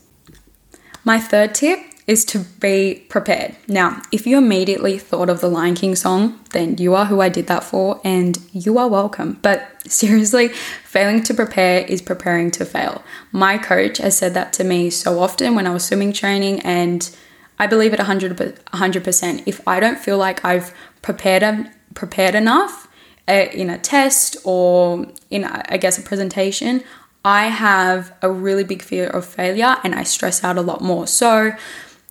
My 1.03 1.19
third 1.19 1.53
tip 1.53 1.79
is 2.05 2.25
to 2.25 2.39
be 2.39 3.05
prepared. 3.07 3.55
Now, 3.67 4.01
if 4.11 4.27
you 4.27 4.37
immediately 4.37 4.97
thought 4.97 5.29
of 5.29 5.39
the 5.39 5.47
Lion 5.47 5.75
King 5.75 5.95
song, 5.95 6.39
then 6.51 6.77
you 6.77 6.95
are 6.95 7.05
who 7.05 7.21
I 7.21 7.29
did 7.29 7.47
that 7.47 7.63
for 7.63 8.01
and 8.03 8.37
you 8.51 8.77
are 8.77 8.87
welcome. 8.87 9.39
But 9.41 9.69
seriously, 9.91 10.49
failing 10.49 11.23
to 11.23 11.33
prepare 11.33 11.85
is 11.85 12.01
preparing 12.01 12.51
to 12.51 12.65
fail. 12.65 13.03
My 13.31 13.57
coach 13.57 13.99
has 13.99 14.17
said 14.17 14.33
that 14.33 14.53
to 14.53 14.63
me 14.63 14.89
so 14.89 15.19
often 15.19 15.55
when 15.55 15.65
I 15.65 15.73
was 15.73 15.85
swimming 15.85 16.13
training, 16.13 16.59
and 16.61 17.15
I 17.57 17.67
believe 17.67 17.93
it 17.93 17.99
100 17.99 18.37
100%. 18.37 19.43
If 19.45 19.65
I 19.67 19.79
don't 19.79 19.99
feel 19.99 20.17
like 20.17 20.43
I've 20.43 20.73
prepared 21.01 21.71
prepared 21.93 22.33
enough 22.33 22.87
uh, 23.27 23.45
in 23.53 23.69
a 23.69 23.77
test 23.77 24.35
or 24.43 25.05
in 25.29 25.45
I 25.45 25.77
guess 25.77 25.97
a 25.97 26.01
presentation, 26.01 26.83
I 27.23 27.45
have 27.45 28.13
a 28.21 28.29
really 28.29 28.63
big 28.63 28.81
fear 28.81 29.07
of 29.07 29.25
failure 29.25 29.77
and 29.83 29.95
I 29.95 30.03
stress 30.03 30.43
out 30.43 30.57
a 30.57 30.61
lot 30.61 30.81
more. 30.81 31.07
So, 31.07 31.53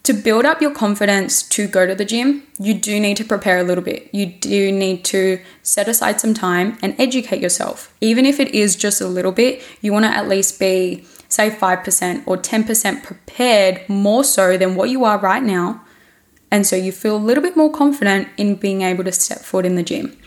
to 0.05 0.13
build 0.13 0.45
up 0.45 0.61
your 0.61 0.73
confidence 0.73 1.43
to 1.45 1.69
go 1.69 1.87
to 1.87 1.95
the 1.95 2.05
gym, 2.05 2.43
you 2.59 2.75
do 2.75 2.99
need 2.99 3.17
to 3.19 3.25
prepare 3.25 3.59
a 3.59 3.63
little 3.63 3.85
bit. 3.85 4.09
You 4.13 4.27
do 4.27 4.73
need 4.73 5.05
to 5.07 5.41
set 5.63 5.87
aside 5.87 6.21
some 6.21 6.35
time 6.35 6.77
and 6.83 6.95
educate 6.99 7.41
yourself. 7.41 7.95
Even 8.01 8.27
if 8.27 8.41
it 8.41 8.49
is 8.49 8.75
just 8.75 9.01
a 9.01 9.07
little 9.07 9.33
bit, 9.33 9.63
you 9.81 9.93
want 9.93 10.05
to 10.05 10.11
at 10.11 10.29
least 10.29 10.59
be, 10.59 11.05
say, 11.29 11.51
5% 11.51 12.23
or 12.27 12.37
10% 12.37 13.03
prepared 13.05 13.89
more 13.89 14.25
so 14.25 14.57
than 14.57 14.75
what 14.75 14.91
you 14.91 15.05
are 15.05 15.19
right 15.19 15.43
now. 15.43 15.85
And 16.51 16.67
so 16.67 16.75
you 16.75 16.91
feel 16.91 17.17
a 17.17 17.19
little 17.19 17.43
bit 17.43 17.57
more 17.57 17.71
confident 17.71 18.29
in 18.37 18.57
being 18.57 18.83
able 18.83 19.05
to 19.05 19.13
step 19.13 19.39
foot 19.39 19.65
in 19.65 19.77
the 19.77 19.83
gym. 19.83 20.19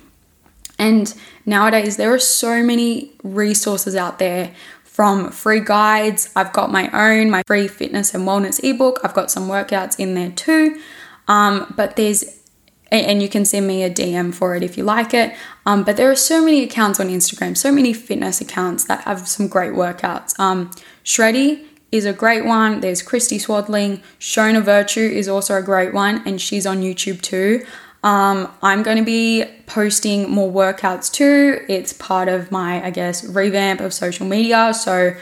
And 0.79 1.13
nowadays, 1.45 1.97
there 1.97 2.13
are 2.13 2.19
so 2.19 2.63
many 2.63 3.13
resources 3.23 3.95
out 3.95 4.19
there 4.19 4.53
from 4.95 5.29
free 5.29 5.59
guides. 5.59 6.31
I've 6.37 6.53
got 6.53 6.71
my 6.71 6.89
own, 6.93 7.29
my 7.29 7.43
free 7.45 7.67
fitness 7.67 8.13
and 8.13 8.25
wellness 8.25 8.63
ebook. 8.63 9.01
I've 9.03 9.13
got 9.13 9.29
some 9.29 9.49
workouts 9.49 9.99
in 9.99 10.13
there 10.13 10.31
too. 10.31 10.79
Um, 11.27 11.73
but 11.75 11.97
there's, 11.97 12.23
and 12.93 13.21
you 13.21 13.27
can 13.27 13.43
send 13.43 13.67
me 13.67 13.83
a 13.83 13.89
DM 13.89 14.33
for 14.33 14.55
it 14.55 14.63
if 14.63 14.77
you 14.77 14.85
like 14.85 15.13
it. 15.13 15.35
Um, 15.65 15.83
but 15.83 15.97
there 15.97 16.09
are 16.09 16.15
so 16.15 16.41
many 16.41 16.63
accounts 16.63 17.01
on 17.01 17.09
Instagram, 17.09 17.57
so 17.57 17.73
many 17.73 17.91
fitness 17.91 18.39
accounts 18.39 18.85
that 18.85 19.01
have 19.01 19.27
some 19.27 19.49
great 19.49 19.73
workouts. 19.73 20.39
Um, 20.39 20.71
Shreddy 21.03 21.65
is 21.91 22.05
a 22.05 22.13
great 22.13 22.45
one. 22.45 22.79
There's 22.79 23.01
Christy 23.01 23.37
Swadling. 23.37 24.01
Shona 24.17 24.63
Vertue 24.63 25.11
is 25.11 25.27
also 25.27 25.57
a 25.57 25.61
great 25.61 25.93
one, 25.93 26.21
and 26.25 26.39
she's 26.39 26.65
on 26.65 26.81
YouTube 26.81 27.21
too. 27.21 27.65
Um, 28.05 28.51
I'm 28.61 28.83
going 28.83 28.97
to 28.97 29.03
be 29.03 29.45
posting 29.65 30.29
more 30.29 30.51
workouts 30.51 31.11
too. 31.11 31.65
It's 31.67 31.91
part 31.91 32.29
of 32.29 32.51
my, 32.51 32.85
I 32.85 32.91
guess, 32.91 33.25
revamp 33.25 33.81
of 33.81 33.95
social 33.95 34.27
media. 34.27 34.73
So 34.75 35.15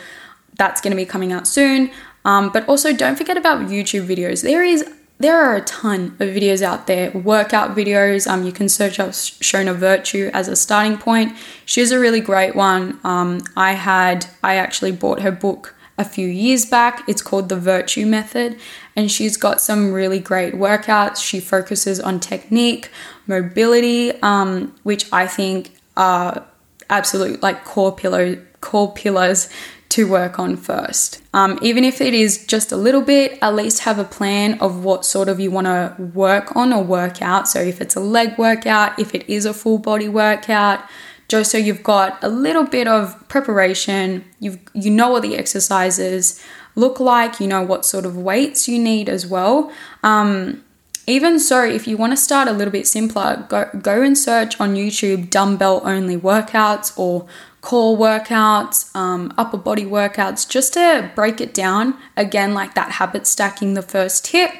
that's 0.57 0.81
going 0.81 0.91
to 0.91 0.97
be 0.97 1.05
coming 1.05 1.31
out 1.31 1.47
soon. 1.47 1.91
Um, 2.25 2.51
but 2.51 2.67
also, 2.67 2.93
don't 2.93 3.15
forget 3.15 3.37
about 3.37 3.67
YouTube 3.67 4.05
videos. 4.05 4.43
There 4.43 4.63
is 4.63 4.85
there 5.19 5.41
are 5.41 5.55
a 5.55 5.61
ton 5.61 6.17
of 6.19 6.29
videos 6.29 6.61
out 6.61 6.87
there, 6.87 7.11
workout 7.11 7.75
videos. 7.75 8.29
Um, 8.29 8.43
you 8.43 8.51
can 8.51 8.67
search 8.67 8.99
up 8.99 9.11
Shona 9.11 9.73
Vertue 9.77 10.29
as 10.33 10.49
a 10.49 10.55
starting 10.55 10.97
point. 10.97 11.37
She's 11.65 11.91
a 11.91 11.99
really 11.99 12.19
great 12.19 12.55
one. 12.55 12.99
Um, 13.05 13.41
I 13.55 13.73
had 13.73 14.25
I 14.43 14.55
actually 14.55 14.91
bought 14.91 15.21
her 15.21 15.31
book 15.31 15.75
a 15.97 16.03
few 16.03 16.27
years 16.27 16.65
back. 16.65 17.07
It's 17.07 17.21
called 17.21 17.49
The 17.49 17.55
Vertue 17.55 18.07
Method, 18.07 18.57
and 18.95 19.11
she's 19.11 19.37
got 19.37 19.61
some 19.61 19.91
really 19.91 20.19
great 20.19 20.53
workouts. 20.53 21.23
She 21.23 21.39
focuses 21.39 21.99
on 21.99 22.19
technique, 22.19 22.89
mobility, 23.27 24.11
um, 24.21 24.75
which 24.83 25.11
I 25.11 25.27
think 25.27 25.75
are 25.97 26.45
absolute 26.89 27.41
like 27.41 27.65
core 27.65 27.95
pillar 27.95 28.35
core 28.61 28.93
pillars 28.93 29.49
to 29.89 30.09
work 30.09 30.39
on 30.39 30.57
first. 30.57 31.21
Um, 31.35 31.59
even 31.61 31.83
if 31.83 32.01
it 32.01 32.15
is 32.15 32.47
just 32.47 32.71
a 32.71 32.75
little 32.75 33.01
bit, 33.01 33.37
at 33.43 33.53
least 33.53 33.81
have 33.81 33.99
a 33.99 34.03
plan 34.03 34.59
of 34.59 34.83
what 34.83 35.05
sort 35.05 35.29
of 35.29 35.39
you 35.39 35.51
want 35.51 35.67
to 35.67 35.95
work 36.15 36.55
on 36.55 36.73
or 36.73 36.83
work 36.83 37.21
out. 37.21 37.47
So 37.47 37.59
if 37.59 37.79
it's 37.79 37.95
a 37.95 37.99
leg 37.99 38.35
workout, 38.39 38.97
if 38.97 39.13
it 39.13 39.29
is 39.29 39.45
a 39.45 39.53
full 39.53 39.77
body 39.77 40.09
workout, 40.09 40.83
just 41.27 41.51
so 41.51 41.59
you've 41.59 41.83
got 41.83 42.23
a 42.23 42.29
little 42.29 42.65
bit 42.65 42.87
of 42.87 43.27
preparation, 43.27 44.25
you 44.39 44.59
you 44.73 44.89
know 44.89 45.09
what 45.09 45.21
the 45.21 45.37
exercises 45.37 46.43
look 46.75 46.99
like, 46.99 47.39
you 47.39 47.47
know 47.47 47.61
what 47.61 47.85
sort 47.85 48.05
of 48.05 48.17
weights 48.17 48.67
you 48.67 48.79
need 48.79 49.09
as 49.09 49.25
well. 49.27 49.71
Um, 50.03 50.63
even 51.05 51.39
so, 51.39 51.65
if 51.65 51.87
you 51.87 51.97
want 51.97 52.13
to 52.13 52.17
start 52.17 52.47
a 52.47 52.53
little 52.53 52.71
bit 52.71 52.87
simpler, 52.87 53.45
go 53.49 53.69
go 53.81 54.01
and 54.01 54.17
search 54.17 54.59
on 54.59 54.75
YouTube 54.75 55.29
dumbbell 55.29 55.81
only 55.83 56.17
workouts 56.17 56.97
or 56.97 57.27
core 57.59 57.97
workouts, 57.97 58.93
um, 58.95 59.33
upper 59.37 59.57
body 59.57 59.83
workouts, 59.83 60.47
just 60.47 60.73
to 60.73 61.11
break 61.13 61.41
it 61.41 61.53
down 61.53 61.97
again, 62.15 62.53
like 62.53 62.73
that 62.75 62.91
habit 62.93 63.27
stacking, 63.27 63.73
the 63.73 63.81
first 63.81 64.25
tip. 64.25 64.51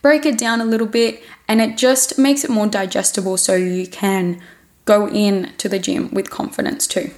Break 0.00 0.24
it 0.24 0.38
down 0.38 0.62
a 0.62 0.64
little 0.64 0.86
bit, 0.86 1.22
and 1.46 1.60
it 1.60 1.76
just 1.76 2.18
makes 2.18 2.44
it 2.44 2.50
more 2.50 2.66
digestible 2.66 3.36
so 3.36 3.54
you 3.54 3.86
can 3.86 4.40
go 4.86 5.06
in 5.06 5.52
to 5.58 5.68
the 5.68 5.78
gym 5.78 6.08
with 6.14 6.30
confidence 6.30 6.86
too. 6.86 7.10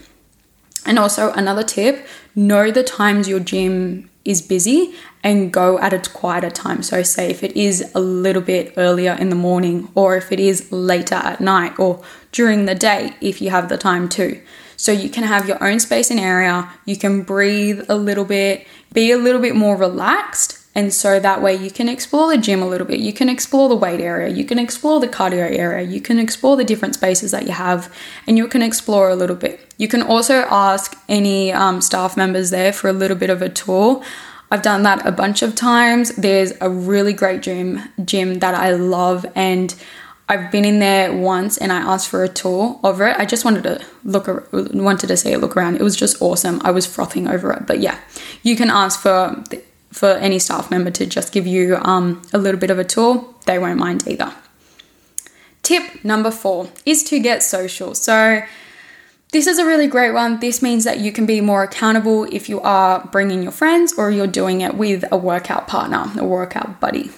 And 0.85 0.99
also, 0.99 1.33
another 1.35 1.63
tip 1.63 2.05
know 2.35 2.73
the 2.73 2.83
times 2.83 3.29
your 3.29 3.39
gym 3.39 4.11
is 4.25 4.43
busy 4.43 4.95
and 5.23 5.53
go 5.53 5.79
at 5.79 5.93
a 5.93 6.11
quieter 6.11 6.51
time. 6.51 6.83
So, 6.83 7.03
say 7.03 7.31
if 7.31 7.43
it 7.43 7.57
is 7.57 7.91
a 7.95 8.01
little 8.01 8.43
bit 8.43 8.75
earlier 8.77 9.13
in 9.13 9.29
the 9.29 9.37
morning, 9.37 9.89
or 9.95 10.17
if 10.17 10.33
it 10.33 10.41
is 10.41 10.71
later 10.73 11.17
at 11.17 11.41
night, 11.41 11.79
or 11.79 12.03
during 12.31 12.67
the 12.67 12.75
day, 12.75 13.15
if 13.21 13.41
you 13.41 13.51
have 13.51 13.69
the 13.69 13.79
time 13.79 14.09
to. 14.11 14.41
So, 14.77 14.93
you 14.93 15.09
can 15.09 15.25
have 15.25 15.49
your 15.49 15.63
own 15.63 15.81
space 15.81 16.11
and 16.11 16.21
area, 16.21 16.71
you 16.85 16.97
can 16.97 17.23
breathe 17.23 17.83
a 17.89 17.97
little 17.97 18.25
bit, 18.25 18.67
be 18.93 19.11
a 19.13 19.19
little 19.19 19.41
bit 19.41 19.57
more 19.57 19.77
relaxed, 19.77 20.62
and 20.75 20.93
so 20.93 21.21
that 21.21 21.43
way 21.43 21.55
you 21.55 21.71
can 21.71 21.89
explore 21.89 22.31
the 22.31 22.39
gym 22.39 22.63
a 22.63 22.67
little 22.67 22.87
bit, 22.87 23.01
you 23.01 23.13
can 23.13 23.29
explore 23.29 23.69
the 23.69 23.77
weight 23.77 24.01
area, 24.01 24.29
you 24.29 24.45
can 24.45 24.59
explore 24.59 25.01
the 25.01 25.09
cardio 25.09 25.51
area, 25.51 25.87
you 25.87 26.01
can 26.01 26.19
explore 26.19 26.57
the 26.57 26.65
different 26.65 26.95
spaces 26.95 27.31
that 27.31 27.47
you 27.47 27.53
have, 27.53 27.95
and 28.27 28.39
you 28.39 28.49
can 28.49 28.63
explore 28.63 29.11
a 29.11 29.15
little 29.15 29.37
bit. 29.37 29.61
You 29.77 29.89
can 29.89 30.03
also 30.03 30.47
ask 30.51 30.97
any 31.09 31.53
um, 31.53 31.81
staff 31.81 32.17
members 32.17 32.51
there 32.51 32.73
for 32.73 32.89
a 32.89 32.93
little 32.93 33.17
bit 33.17 33.31
of 33.31 33.43
a 33.43 33.49
tour. 33.49 34.03
I've 34.51 34.63
done 34.63 34.83
that 34.83 35.07
a 35.07 35.13
bunch 35.13 35.43
of 35.43 35.55
times. 35.55 36.15
There's 36.17 36.53
a 36.61 36.69
really 36.71 37.13
great 37.13 37.43
gym 37.43 37.81
gym 38.05 38.39
that 38.41 38.55
I 38.55 38.73
love 38.73 39.25
and 39.35 39.75
I've 40.29 40.51
been 40.51 40.65
in 40.65 40.79
there 40.79 41.13
once 41.13 41.59
and 41.59 41.73
I 41.73 41.79
asked 41.79 42.09
for 42.09 42.23
a 42.23 42.29
tour 42.29 42.79
over 42.85 43.07
it. 43.09 43.17
I 43.19 43.27
just 43.27 43.45
wanted 43.45 43.65
to 43.65 43.85
look 44.05 44.27
wanted 44.53 45.09
to 45.09 45.17
see 45.17 45.33
it 45.33 45.39
look 45.39 45.57
around. 45.57 45.77
It 45.77 45.83
was 45.83 45.97
just 45.97 46.23
awesome. 46.23 46.61
I 46.65 46.71
was 46.71 46.87
frothing 46.87 47.29
over 47.29 47.53
it. 47.53 47.67
But 47.67 47.81
yeah, 47.81 47.99
you 48.43 48.57
can 48.57 48.71
ask 48.71 49.01
for 49.01 49.43
for 49.93 50.09
any 50.09 50.39
staff 50.39 50.71
member 50.71 50.91
to 50.91 51.07
just 51.07 51.33
give 51.33 51.47
you 51.47 51.77
um, 51.83 52.23
a 52.33 52.39
little 52.39 52.59
bit 52.59 52.71
of 52.71 52.79
a 52.79 52.85
tour, 52.85 53.25
they 53.47 53.59
won't 53.59 53.79
mind 53.79 54.09
either. 54.09 54.33
Tip 55.63 56.05
number 56.05 56.31
four 56.31 56.71
is 56.85 57.05
to 57.05 57.21
get 57.21 57.43
social. 57.43 57.95
So, 57.95 58.43
this 59.33 59.47
is 59.47 59.59
a 59.59 59.65
really 59.65 59.87
great 59.87 60.13
one. 60.13 60.41
This 60.41 60.61
means 60.61 60.85
that 60.85 60.99
you 60.99 61.11
can 61.11 61.25
be 61.25 61.41
more 61.41 61.63
accountable 61.63 62.25
if 62.25 62.51
you 62.51 62.61
are 62.61 63.09
bringing 63.13 63.43
your 63.43 63.53
friends 63.53 63.95
or 63.97 64.11
you're 64.11 64.27
doing 64.27 64.61
it 64.61 64.75
with 64.75 65.05
a 65.11 65.17
workout 65.17 65.67
partner, 65.67 66.05
a 66.19 66.25
workout 66.25 66.81
buddy. 66.81 67.11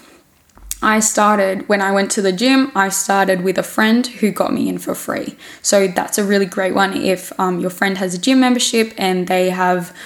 I 0.80 1.00
started 1.00 1.68
when 1.68 1.80
I 1.80 1.90
went 1.90 2.12
to 2.12 2.22
the 2.22 2.30
gym, 2.30 2.70
I 2.74 2.90
started 2.90 3.42
with 3.42 3.58
a 3.58 3.64
friend 3.64 4.06
who 4.06 4.30
got 4.30 4.52
me 4.52 4.68
in 4.68 4.78
for 4.78 4.94
free. 4.94 5.34
So 5.60 5.88
that's 5.88 6.18
a 6.18 6.24
really 6.24 6.46
great 6.46 6.74
one 6.74 6.94
if 6.94 7.32
um, 7.40 7.58
your 7.58 7.70
friend 7.70 7.98
has 7.98 8.14
a 8.14 8.18
gym 8.18 8.38
membership 8.38 8.92
and 8.96 9.26
they 9.26 9.50
have 9.50 9.96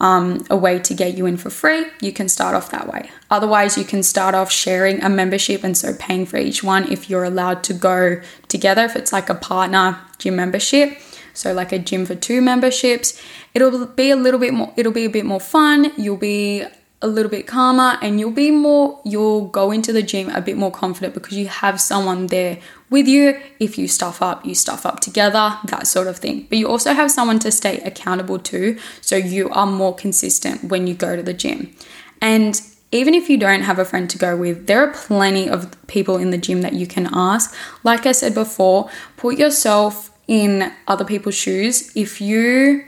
um, 0.00 0.44
a 0.48 0.56
way 0.56 0.78
to 0.78 0.94
get 0.94 1.16
you 1.16 1.26
in 1.26 1.36
for 1.36 1.50
free, 1.50 1.86
you 2.00 2.12
can 2.12 2.28
start 2.28 2.54
off 2.54 2.70
that 2.70 2.86
way. 2.86 3.10
Otherwise, 3.30 3.76
you 3.76 3.84
can 3.84 4.02
start 4.02 4.34
off 4.34 4.50
sharing 4.50 5.02
a 5.02 5.08
membership 5.08 5.64
and 5.64 5.76
so 5.76 5.94
paying 5.94 6.24
for 6.24 6.36
each 6.36 6.62
one 6.62 6.90
if 6.90 7.10
you're 7.10 7.24
allowed 7.24 7.64
to 7.64 7.74
go 7.74 8.20
together, 8.46 8.82
if 8.82 8.94
it's 8.94 9.12
like 9.12 9.28
a 9.28 9.34
partner 9.34 9.98
gym 10.18 10.36
membership. 10.36 10.98
So, 11.34 11.52
like 11.52 11.70
a 11.70 11.78
gym 11.78 12.04
for 12.04 12.16
two 12.16 12.40
memberships, 12.40 13.20
it'll 13.54 13.86
be 13.86 14.10
a 14.10 14.16
little 14.16 14.40
bit 14.40 14.52
more, 14.54 14.72
it'll 14.76 14.92
be 14.92 15.04
a 15.04 15.10
bit 15.10 15.24
more 15.24 15.40
fun. 15.40 15.92
You'll 15.96 16.16
be 16.16 16.64
a 17.00 17.06
little 17.06 17.30
bit 17.30 17.46
calmer 17.46 17.96
and 18.02 18.18
you'll 18.18 18.30
be 18.30 18.50
more 18.50 19.00
you'll 19.04 19.46
go 19.46 19.70
into 19.70 19.92
the 19.92 20.02
gym 20.02 20.28
a 20.30 20.40
bit 20.40 20.56
more 20.56 20.70
confident 20.70 21.14
because 21.14 21.36
you 21.36 21.46
have 21.46 21.80
someone 21.80 22.26
there 22.26 22.58
with 22.90 23.06
you 23.06 23.40
if 23.60 23.78
you 23.78 23.86
stuff 23.86 24.20
up 24.20 24.44
you 24.44 24.54
stuff 24.54 24.84
up 24.84 24.98
together 24.98 25.56
that 25.66 25.86
sort 25.86 26.08
of 26.08 26.16
thing 26.16 26.44
but 26.48 26.58
you 26.58 26.66
also 26.66 26.92
have 26.92 27.10
someone 27.10 27.38
to 27.38 27.52
stay 27.52 27.78
accountable 27.80 28.38
to 28.38 28.76
so 29.00 29.14
you 29.14 29.48
are 29.50 29.66
more 29.66 29.94
consistent 29.94 30.64
when 30.64 30.88
you 30.88 30.94
go 30.94 31.14
to 31.14 31.22
the 31.22 31.34
gym 31.34 31.72
and 32.20 32.60
even 32.90 33.14
if 33.14 33.28
you 33.28 33.36
don't 33.36 33.62
have 33.62 33.78
a 33.78 33.84
friend 33.84 34.08
to 34.08 34.18
go 34.18 34.34
with, 34.34 34.66
there 34.66 34.80
are 34.82 34.92
plenty 34.92 35.48
of 35.48 35.76
people 35.88 36.16
in 36.16 36.30
the 36.30 36.38
gym 36.38 36.62
that 36.62 36.72
you 36.72 36.86
can 36.86 37.08
ask. 37.12 37.54
Like 37.84 38.06
I 38.06 38.12
said 38.12 38.32
before, 38.32 38.88
put 39.18 39.36
yourself 39.36 40.10
in 40.26 40.72
other 40.86 41.04
people's 41.04 41.34
shoes. 41.34 41.94
If 41.94 42.20
you 42.20 42.84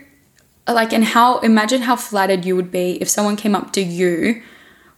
like 0.73 0.93
and 0.93 1.03
how 1.03 1.39
imagine 1.39 1.83
how 1.83 1.95
flattered 1.95 2.45
you 2.45 2.55
would 2.55 2.71
be 2.71 3.01
if 3.01 3.09
someone 3.09 3.35
came 3.35 3.55
up 3.55 3.73
to 3.73 3.81
you 3.81 4.41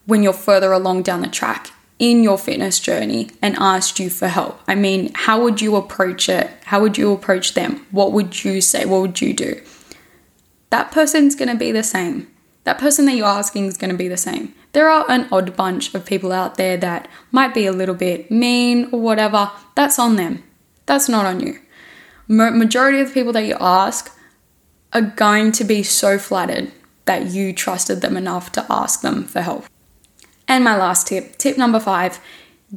when 0.06 0.24
you're 0.24 0.34
further 0.34 0.72
along 0.72 1.04
down 1.04 1.22
the 1.22 1.28
track 1.28 1.72
in 2.00 2.24
your 2.24 2.38
fitness 2.38 2.80
journey 2.80 3.30
and 3.42 3.56
asked 3.58 4.00
you 4.00 4.10
for 4.10 4.28
help. 4.28 4.60
I 4.68 4.76
mean, 4.76 5.12
how 5.14 5.42
would 5.42 5.62
you 5.62 5.76
approach 5.76 6.28
it? 6.28 6.50
How 6.66 6.82
would 6.82 6.98
you 6.98 7.14
approach 7.14 7.54
them? 7.54 7.86
What 7.92 8.12
would 8.12 8.44
you 8.44 8.62
say? 8.62 8.86
What 8.86 9.02
would 9.02 9.22
you 9.22 9.34
do? 9.34 9.62
That 10.70 10.92
person's 10.92 11.36
going 11.36 11.50
to 11.50 11.56
be 11.56 11.72
the 11.72 11.84
same. 11.84 12.28
That 12.64 12.80
person 12.80 13.06
that 13.06 13.16
you're 13.16 13.28
asking 13.28 13.66
is 13.66 13.78
going 13.78 13.92
to 13.92 13.98
be 13.98 14.08
the 14.08 14.18
same. 14.18 14.54
There 14.72 14.90
are 14.90 15.06
an 15.10 15.28
odd 15.32 15.56
bunch 15.56 15.94
of 15.94 16.06
people 16.06 16.32
out 16.32 16.56
there 16.56 16.78
that 16.78 17.08
might 17.32 17.54
be 17.54 17.66
a 17.66 17.72
little 17.72 17.96
bit 17.96 18.32
mean 18.32 18.90
or 18.92 19.00
whatever. 19.00 19.52
That's 19.76 20.00
on 20.00 20.16
them. 20.16 20.44
That's 20.86 21.08
not 21.08 21.26
on 21.26 21.42
you. 21.42 21.60
Majority 22.28 23.00
of 23.00 23.10
the 23.10 23.14
people 23.14 23.34
that 23.34 23.46
you 23.46 23.56
ask 23.60 24.18
are 24.94 25.02
going 25.02 25.52
to 25.54 25.64
be 25.64 25.84
so 25.84 26.18
flattered 26.18 26.72
that 27.06 27.28
you 27.28 27.54
trusted 27.54 28.02
them 28.02 28.16
enough 28.16 28.52
to 28.54 28.66
ask 28.70 29.02
them 29.02 29.26
for 29.26 29.42
help. 29.42 29.66
And 30.48 30.64
my 30.64 30.78
last 30.78 31.08
tip, 31.08 31.38
tip 31.38 31.58
number 31.58 31.80
five, 31.80 32.20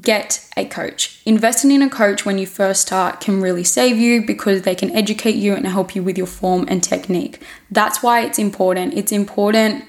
get 0.00 0.48
a 0.56 0.64
coach. 0.64 1.20
Investing 1.24 1.70
in 1.70 1.82
a 1.82 1.90
coach 1.90 2.24
when 2.24 2.38
you 2.38 2.46
first 2.46 2.82
start 2.82 3.20
can 3.20 3.40
really 3.40 3.64
save 3.64 3.96
you 3.96 4.24
because 4.24 4.62
they 4.62 4.74
can 4.74 4.90
educate 4.90 5.36
you 5.36 5.54
and 5.54 5.66
help 5.66 5.94
you 5.94 6.02
with 6.02 6.18
your 6.18 6.26
form 6.26 6.66
and 6.68 6.82
technique. 6.82 7.40
That's 7.70 8.02
why 8.02 8.24
it's 8.24 8.38
important. 8.38 8.94
It's 8.94 9.12
important 9.12 9.84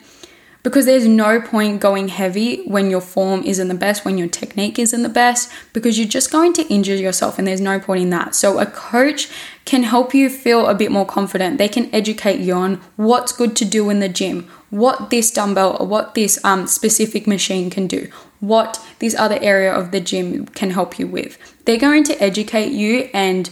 because 0.67 0.85
there's 0.85 1.07
no 1.07 1.39
point 1.39 1.79
going 1.79 2.09
heavy 2.09 2.61
when 2.65 2.89
your 2.89 2.99
form 2.99 3.41
isn't 3.43 3.69
the 3.69 3.73
best, 3.73 4.03
when 4.03 4.17
your 4.17 4.27
technique 4.27 4.77
isn't 4.77 5.01
the 5.01 5.07
best, 5.07 5.49
because 5.71 5.97
you're 5.97 6.05
just 6.05 6.29
going 6.29 6.51
to 6.51 6.67
injure 6.67 6.93
yourself 6.93 7.39
and 7.39 7.47
there's 7.47 7.61
no 7.61 7.79
point 7.79 8.01
in 8.01 8.09
that. 8.09 8.35
So, 8.35 8.59
a 8.59 8.65
coach 8.65 9.29
can 9.63 9.83
help 9.83 10.13
you 10.13 10.29
feel 10.29 10.67
a 10.67 10.75
bit 10.75 10.91
more 10.91 11.05
confident. 11.05 11.57
They 11.57 11.69
can 11.69 11.89
educate 11.95 12.41
you 12.41 12.53
on 12.53 12.81
what's 12.97 13.31
good 13.31 13.55
to 13.55 13.63
do 13.63 13.89
in 13.89 14.01
the 14.01 14.09
gym, 14.09 14.45
what 14.69 15.09
this 15.09 15.31
dumbbell 15.31 15.77
or 15.79 15.87
what 15.87 16.15
this 16.15 16.37
um, 16.43 16.67
specific 16.67 17.27
machine 17.27 17.69
can 17.69 17.87
do, 17.87 18.09
what 18.41 18.85
this 18.99 19.15
other 19.15 19.39
area 19.41 19.73
of 19.73 19.91
the 19.91 20.01
gym 20.01 20.47
can 20.47 20.71
help 20.71 20.99
you 20.99 21.07
with. 21.07 21.37
They're 21.63 21.77
going 21.77 22.03
to 22.03 22.21
educate 22.21 22.73
you 22.73 23.09
and 23.13 23.49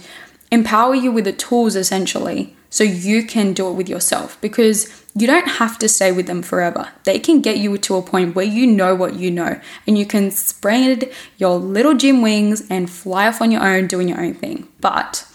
empower 0.52 0.94
you 0.94 1.10
with 1.10 1.24
the 1.24 1.32
tools 1.32 1.76
essentially 1.76 2.55
so 2.70 2.84
you 2.84 3.24
can 3.24 3.52
do 3.52 3.68
it 3.68 3.72
with 3.72 3.88
yourself 3.88 4.40
because 4.40 5.04
you 5.14 5.26
don't 5.26 5.48
have 5.48 5.78
to 5.78 5.88
stay 5.88 6.12
with 6.12 6.26
them 6.26 6.42
forever. 6.42 6.88
They 7.04 7.18
can 7.18 7.40
get 7.40 7.56
you 7.56 7.78
to 7.78 7.96
a 7.96 8.02
point 8.02 8.34
where 8.34 8.44
you 8.44 8.66
know 8.66 8.94
what 8.94 9.14
you 9.14 9.30
know 9.30 9.60
and 9.86 9.96
you 9.96 10.04
can 10.04 10.30
spread 10.30 11.10
your 11.38 11.56
little 11.56 11.94
gym 11.94 12.20
wings 12.20 12.66
and 12.68 12.90
fly 12.90 13.26
off 13.26 13.40
on 13.40 13.50
your 13.50 13.66
own 13.66 13.86
doing 13.86 14.08
your 14.08 14.20
own 14.20 14.34
thing. 14.34 14.68
But 14.80 15.26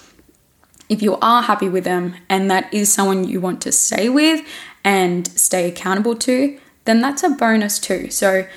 if 0.88 1.02
you 1.02 1.18
are 1.22 1.42
happy 1.42 1.70
with 1.70 1.84
them 1.84 2.16
and 2.30 2.52
that 2.52 2.72
is 2.74 2.92
someone 2.92 3.24
you 3.24 3.42
want 3.42 3.62
to 3.62 3.72
stay 3.72 4.10
with 4.10 4.46
and 4.84 5.28
stay 5.30 5.68
accountable 5.68 6.16
to, 6.16 6.60
then 6.86 7.02
that's 7.02 7.24
a 7.24 7.30
bonus 7.30 7.80
too. 7.80 8.10
So, 8.10 8.48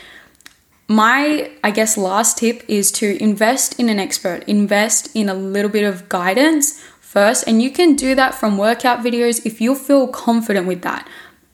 my, 0.86 1.50
I 1.62 1.70
guess, 1.70 1.96
last 1.96 2.38
tip 2.38 2.62
is 2.68 2.92
to 2.92 3.16
invest 3.22 3.80
in 3.80 3.88
an 3.88 3.98
expert, 3.98 4.44
invest 4.46 5.08
in 5.14 5.30
a 5.30 5.34
little 5.34 5.70
bit 5.70 5.84
of 5.84 6.10
guidance 6.10 6.84
first. 7.14 7.44
And 7.46 7.62
you 7.62 7.70
can 7.70 7.96
do 7.96 8.14
that 8.14 8.34
from 8.34 8.58
workout 8.58 8.98
videos 9.02 9.46
if 9.46 9.60
you 9.60 9.74
feel 9.74 10.06
confident 10.08 10.66
with 10.66 10.82
that. 10.82 11.08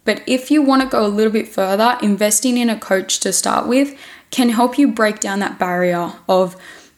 But 0.04 0.22
if 0.26 0.50
you 0.50 0.62
want 0.62 0.82
to 0.82 0.88
go 0.88 1.06
a 1.06 1.08
little 1.08 1.32
bit 1.32 1.46
further, 1.46 1.96
investing 2.02 2.56
in 2.56 2.68
a 2.68 2.80
coach 2.80 3.20
to 3.20 3.32
start 3.32 3.68
with 3.68 3.96
can 4.30 4.48
help 4.48 4.78
you 4.78 4.88
break 4.88 5.20
down 5.20 5.40
that 5.40 5.58
barrier 5.58 6.12
of 6.28 6.56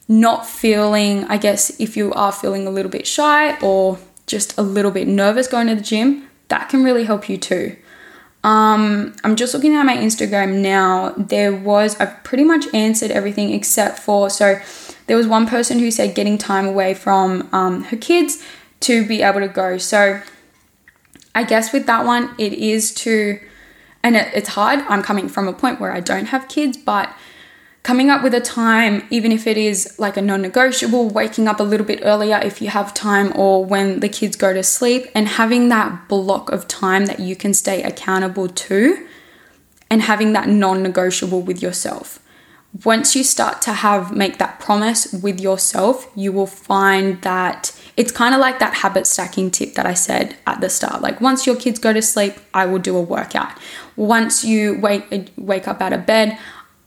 not 0.09 0.47
feeling, 0.47 1.25
I 1.25 1.37
guess, 1.39 1.79
if 1.81 1.97
you 1.97 2.13
are 2.13 2.33
feeling 2.33 2.67
a 2.67 2.71
little 2.71 2.91
bit 2.91 3.07
shy 3.07 3.59
or 3.61 3.99
just 4.27 4.57
a 4.59 4.63
little 4.63 4.91
bit 4.91 5.09
nervous 5.09 5.49
going 5.49 5.67
to 5.67 5.75
the 5.75 5.83
gym, 5.83 6.29
that 6.49 6.69
can 6.69 6.85
really 6.85 7.05
help 7.05 7.29
you 7.29 7.39
too. 7.39 7.77
Um, 8.45 9.15
I'm 9.25 9.37
just 9.37 9.55
looking 9.55 9.75
at 9.75 9.85
my 9.85 9.97
Instagram 9.97 10.61
now. 10.61 11.15
There 11.17 11.55
was, 11.55 11.99
I've 12.01 12.23
pretty 12.25 12.45
much 12.45 12.67
answered 12.75 13.11
everything 13.11 13.53
except 13.53 13.99
for, 13.99 14.29
so 14.31 14.61
there 15.13 15.19
was 15.19 15.27
one 15.27 15.47
person 15.47 15.79
who 15.79 15.91
said 15.91 16.15
getting 16.15 16.39
time 16.39 16.65
away 16.65 16.95
from 16.95 17.47
um, 17.53 17.85
her 17.85 17.99
kids 17.99 18.43
to 18.81 19.07
be 19.07 19.21
able 19.21 19.41
to 19.41 19.47
go. 19.47 19.77
So 19.77 20.23
I 21.35 21.45
guess 21.45 21.71
with 21.71 21.85
that 21.85 22.07
one, 22.07 22.35
it 22.39 22.55
is 22.55 22.95
to, 22.95 23.39
and 24.03 24.17
it, 24.17 24.33
it's 24.33 24.49
hard. 24.49 24.79
I'm 24.89 25.03
coming 25.03 25.29
from 25.29 25.49
a 25.49 25.53
point 25.53 25.79
where 25.79 25.93
I 25.93 26.01
don't 26.01 26.25
have 26.29 26.49
kids, 26.49 26.79
but 26.79 27.15
coming 27.83 28.09
up 28.09 28.23
with 28.23 28.33
a 28.33 28.41
time, 28.41 29.07
even 29.11 29.33
if 29.33 29.47
it 29.47 29.59
is 29.59 29.99
like 29.99 30.17
a 30.17 30.23
non 30.23 30.41
negotiable, 30.41 31.11
waking 31.11 31.47
up 31.47 31.61
a 31.61 31.63
little 31.63 31.85
bit 31.85 32.01
earlier 32.03 32.41
if 32.43 32.63
you 32.63 32.71
have 32.71 32.95
time 32.95 33.35
or 33.37 33.63
when 33.63 34.01
the 34.01 34.09
kids 34.09 34.35
go 34.35 34.55
to 34.55 34.63
sleep, 34.63 35.11
and 35.15 35.29
having 35.29 35.69
that 35.69 36.09
block 36.09 36.51
of 36.51 36.67
time 36.69 37.05
that 37.05 37.21
you 37.21 37.37
can 37.37 37.53
stay 37.53 37.83
accountable 37.83 38.49
to, 38.49 39.07
and 39.91 40.01
having 40.01 40.33
that 40.33 40.49
non 40.49 40.83
negotiable 40.83 41.43
with 41.43 41.61
yourself. 41.61 42.22
Once 42.85 43.15
you 43.15 43.23
start 43.23 43.61
to 43.61 43.73
have 43.73 44.17
make 44.17 44.39
that 44.39 44.59
promise 44.59 45.13
with 45.13 45.39
yourself, 45.39 46.11
you 46.15 46.33
will 46.33 46.47
find 46.47 47.21
that 47.21 47.71
it's 47.99 48.11
kind 48.11 48.35
of 48.35 48.41
like 48.41 48.59
that 48.59 48.75
habit 48.75 49.07
stacking 49.07 49.51
tip 49.51 49.75
that 49.75 49.85
I 49.85 49.93
said 49.93 50.37
at 50.47 50.63
the 50.63 50.71
start. 50.71 51.03
Like 51.03 51.21
once 51.21 51.47
your 51.47 51.57
kids 51.57 51.79
go 51.79 51.93
to 51.93 52.01
sleep, 52.01 52.35
I 52.55 52.65
will 52.65 52.79
do 52.79 52.97
a 52.97 53.03
workout. 53.03 53.53
Once 53.97 54.43
you 54.43 54.79
wake 54.81 55.31
wake 55.37 55.69
up 55.69 55.83
out 55.83 55.93
of 55.93 56.07
bed, 56.07 56.39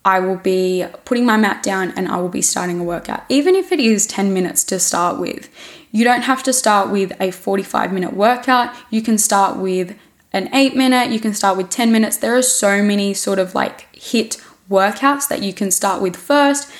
I 0.03 0.19
will 0.19 0.37
be 0.37 0.85
putting 1.03 1.25
my 1.25 1.37
mat 1.37 1.61
down 1.61 1.91
and 1.91 2.07
I 2.07 2.17
will 2.17 2.29
be 2.29 2.41
starting 2.41 2.79
a 2.79 2.83
workout, 2.83 3.23
even 3.29 3.55
if 3.55 3.71
it 3.71 3.79
is 3.79 4.07
10 4.07 4.33
minutes 4.33 4.63
to 4.65 4.79
start 4.79 5.19
with. 5.19 5.49
You 5.91 6.03
don't 6.03 6.21
have 6.23 6.41
to 6.43 6.53
start 6.53 6.89
with 6.89 7.11
a 7.19 7.29
45 7.31 7.93
minute 7.93 8.13
workout. 8.13 8.75
You 8.89 9.03
can 9.03 9.19
start 9.19 9.57
with 9.57 9.95
an 10.33 10.53
8 10.53 10.75
minute, 10.75 11.11
you 11.11 11.19
can 11.19 11.33
start 11.33 11.57
with 11.57 11.69
10 11.69 11.91
minutes. 11.91 12.17
There 12.17 12.35
are 12.35 12.41
so 12.41 12.83
many 12.83 13.13
sort 13.13 13.39
of 13.39 13.55
like 13.55 13.91
HIIT 13.93 14.41
workouts 14.69 15.27
that 15.27 15.41
you 15.41 15.53
can 15.53 15.71
start 15.71 16.01
with 16.01 16.15
first 16.15 16.71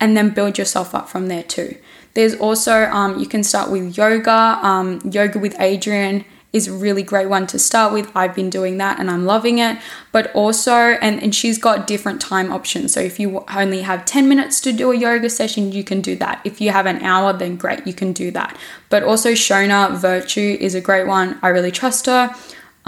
and 0.00 0.16
then 0.16 0.30
build 0.30 0.58
yourself 0.58 0.94
up 0.94 1.08
from 1.08 1.28
there 1.28 1.42
too. 1.42 1.76
There's 2.14 2.34
also, 2.34 2.84
um, 2.84 3.18
you 3.18 3.26
can 3.26 3.42
start 3.42 3.70
with 3.70 3.96
yoga, 3.96 4.58
um, 4.62 5.00
yoga 5.04 5.38
with 5.38 5.54
Adriene 5.56 6.24
is 6.52 6.66
a 6.66 6.72
really 6.72 7.02
great 7.02 7.28
one 7.28 7.46
to 7.46 7.58
start 7.58 7.92
with. 7.92 8.10
I've 8.14 8.34
been 8.34 8.48
doing 8.48 8.78
that 8.78 8.98
and 8.98 9.10
I'm 9.10 9.26
loving 9.26 9.58
it. 9.58 9.78
But 10.12 10.34
also, 10.34 10.72
and, 10.72 11.22
and 11.22 11.34
she's 11.34 11.58
got 11.58 11.86
different 11.86 12.20
time 12.20 12.50
options. 12.52 12.92
So 12.94 13.00
if 13.00 13.20
you 13.20 13.44
only 13.54 13.82
have 13.82 14.04
10 14.06 14.28
minutes 14.28 14.60
to 14.62 14.72
do 14.72 14.90
a 14.90 14.96
yoga 14.96 15.28
session, 15.28 15.72
you 15.72 15.84
can 15.84 16.00
do 16.00 16.16
that. 16.16 16.40
If 16.44 16.60
you 16.60 16.70
have 16.70 16.86
an 16.86 17.02
hour, 17.02 17.32
then 17.32 17.56
great, 17.56 17.86
you 17.86 17.92
can 17.92 18.12
do 18.12 18.30
that. 18.30 18.56
But 18.88 19.02
also, 19.02 19.32
Shona 19.32 19.90
Vertue 19.90 20.56
is 20.58 20.74
a 20.74 20.80
great 20.80 21.06
one. 21.06 21.38
I 21.42 21.48
really 21.48 21.70
trust 21.70 22.06
her. 22.06 22.34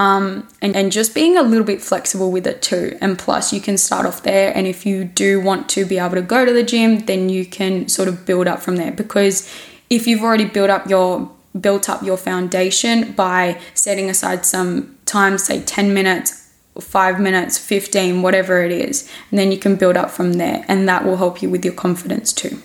Um, 0.00 0.48
and, 0.62 0.74
and 0.74 0.90
just 0.90 1.14
being 1.14 1.36
a 1.36 1.42
little 1.42 1.66
bit 1.66 1.82
flexible 1.82 2.32
with 2.32 2.46
it 2.46 2.62
too. 2.62 2.96
And 3.02 3.18
plus, 3.18 3.52
you 3.52 3.60
can 3.60 3.76
start 3.76 4.06
off 4.06 4.22
there. 4.22 4.50
And 4.56 4.66
if 4.66 4.86
you 4.86 5.04
do 5.04 5.42
want 5.42 5.68
to 5.70 5.84
be 5.84 5.98
able 5.98 6.14
to 6.14 6.22
go 6.22 6.46
to 6.46 6.52
the 6.54 6.62
gym, 6.62 7.00
then 7.00 7.28
you 7.28 7.44
can 7.44 7.86
sort 7.86 8.08
of 8.08 8.24
build 8.24 8.48
up 8.48 8.62
from 8.62 8.76
there. 8.76 8.92
Because 8.92 9.46
if 9.90 10.06
you've 10.06 10.22
already 10.22 10.46
built 10.46 10.70
up 10.70 10.88
your 10.88 11.30
built 11.60 11.90
up 11.90 12.02
your 12.02 12.16
foundation 12.16 13.12
by 13.12 13.60
setting 13.74 14.08
aside 14.08 14.46
some 14.46 14.96
time, 15.04 15.36
say 15.36 15.60
10 15.60 15.92
minutes, 15.92 16.50
five 16.80 17.20
minutes, 17.20 17.58
15, 17.58 18.22
whatever 18.22 18.62
it 18.62 18.72
is. 18.72 19.06
And 19.30 19.38
then 19.38 19.52
you 19.52 19.58
can 19.58 19.76
build 19.76 19.98
up 19.98 20.10
from 20.10 20.34
there, 20.34 20.64
and 20.66 20.88
that 20.88 21.04
will 21.04 21.18
help 21.18 21.42
you 21.42 21.50
with 21.50 21.62
your 21.62 21.74
confidence 21.74 22.32
too. 22.32 22.62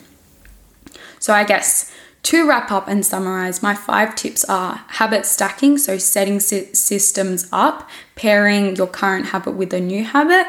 So, 1.19 1.33
I 1.33 1.43
guess 1.43 1.91
to 2.25 2.47
wrap 2.47 2.71
up 2.71 2.87
and 2.87 3.05
summarize, 3.05 3.61
my 3.61 3.75
five 3.75 4.15
tips 4.15 4.43
are 4.45 4.83
habit 4.87 5.27
stacking, 5.27 5.77
so 5.77 5.99
setting 5.99 6.39
systems 6.39 7.47
up, 7.51 7.87
pairing 8.15 8.75
your 8.75 8.87
current 8.87 9.27
habit 9.27 9.53
with 9.53 9.71
a 9.73 9.79
new 9.79 10.03
habit. 10.03 10.47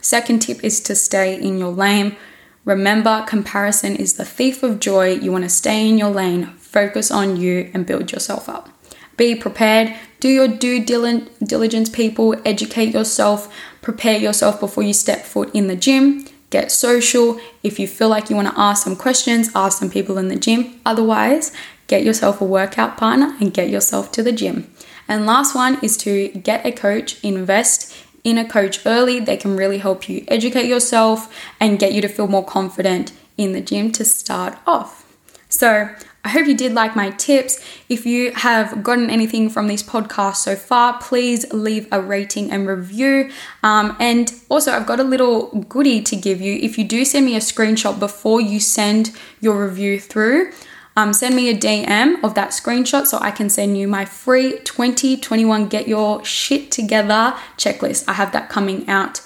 Second 0.00 0.40
tip 0.40 0.64
is 0.64 0.80
to 0.80 0.94
stay 0.94 1.38
in 1.38 1.58
your 1.58 1.72
lane. 1.72 2.16
Remember, 2.64 3.24
comparison 3.28 3.94
is 3.94 4.14
the 4.14 4.24
thief 4.24 4.62
of 4.62 4.80
joy. 4.80 5.12
You 5.12 5.30
want 5.30 5.44
to 5.44 5.50
stay 5.50 5.86
in 5.86 5.98
your 5.98 6.10
lane, 6.10 6.46
focus 6.56 7.10
on 7.10 7.36
you, 7.36 7.70
and 7.74 7.84
build 7.84 8.10
yourself 8.10 8.48
up. 8.48 8.70
Be 9.18 9.34
prepared, 9.34 9.94
do 10.20 10.28
your 10.28 10.48
due 10.48 10.82
diligence, 10.82 11.90
people, 11.90 12.36
educate 12.44 12.94
yourself, 12.94 13.54
prepare 13.82 14.16
yourself 14.16 14.60
before 14.60 14.82
you 14.82 14.94
step 14.94 15.24
foot 15.24 15.54
in 15.54 15.66
the 15.66 15.76
gym. 15.76 16.24
Get 16.50 16.72
social. 16.72 17.40
If 17.62 17.78
you 17.78 17.86
feel 17.86 18.08
like 18.08 18.30
you 18.30 18.36
want 18.36 18.48
to 18.48 18.60
ask 18.60 18.84
some 18.84 18.96
questions, 18.96 19.50
ask 19.54 19.78
some 19.78 19.90
people 19.90 20.18
in 20.18 20.28
the 20.28 20.36
gym. 20.36 20.80
Otherwise, 20.86 21.52
get 21.86 22.04
yourself 22.04 22.40
a 22.40 22.44
workout 22.44 22.96
partner 22.96 23.36
and 23.40 23.52
get 23.52 23.68
yourself 23.68 24.10
to 24.12 24.22
the 24.22 24.32
gym. 24.32 24.72
And 25.06 25.26
last 25.26 25.54
one 25.54 25.78
is 25.82 25.96
to 25.98 26.28
get 26.28 26.64
a 26.64 26.72
coach, 26.72 27.22
invest 27.24 27.94
in 28.24 28.38
a 28.38 28.48
coach 28.48 28.84
early. 28.86 29.20
They 29.20 29.36
can 29.36 29.56
really 29.56 29.78
help 29.78 30.08
you 30.08 30.24
educate 30.28 30.66
yourself 30.66 31.34
and 31.60 31.78
get 31.78 31.92
you 31.92 32.00
to 32.02 32.08
feel 32.08 32.28
more 32.28 32.44
confident 32.44 33.12
in 33.36 33.52
the 33.52 33.60
gym 33.60 33.92
to 33.92 34.04
start 34.04 34.58
off. 34.66 35.06
So, 35.48 35.88
I 36.24 36.30
hope 36.30 36.46
you 36.46 36.56
did 36.56 36.74
like 36.74 36.96
my 36.96 37.10
tips. 37.10 37.64
If 37.88 38.04
you 38.04 38.32
have 38.32 38.82
gotten 38.82 39.08
anything 39.08 39.48
from 39.48 39.68
this 39.68 39.82
podcast 39.82 40.36
so 40.36 40.56
far, 40.56 40.98
please 41.00 41.50
leave 41.52 41.88
a 41.92 42.00
rating 42.00 42.50
and 42.50 42.66
review. 42.66 43.30
Um, 43.62 43.96
and 44.00 44.32
also, 44.48 44.72
I've 44.72 44.86
got 44.86 45.00
a 45.00 45.04
little 45.04 45.46
goodie 45.68 46.02
to 46.02 46.16
give 46.16 46.40
you. 46.40 46.54
If 46.54 46.76
you 46.76 46.84
do 46.84 47.04
send 47.04 47.24
me 47.24 47.36
a 47.36 47.40
screenshot 47.40 47.98
before 47.98 48.40
you 48.40 48.60
send 48.60 49.16
your 49.40 49.64
review 49.64 50.00
through, 50.00 50.52
um, 50.96 51.12
send 51.12 51.36
me 51.36 51.48
a 51.48 51.56
DM 51.56 52.22
of 52.24 52.34
that 52.34 52.50
screenshot 52.50 53.06
so 53.06 53.18
I 53.20 53.30
can 53.30 53.48
send 53.48 53.78
you 53.78 53.86
my 53.86 54.04
free 54.04 54.58
2021 54.64 55.68
Get 55.68 55.86
Your 55.86 56.24
Shit 56.24 56.72
Together 56.72 57.36
checklist. 57.56 58.04
I 58.08 58.14
have 58.14 58.32
that 58.32 58.48
coming 58.48 58.88
out 58.88 59.22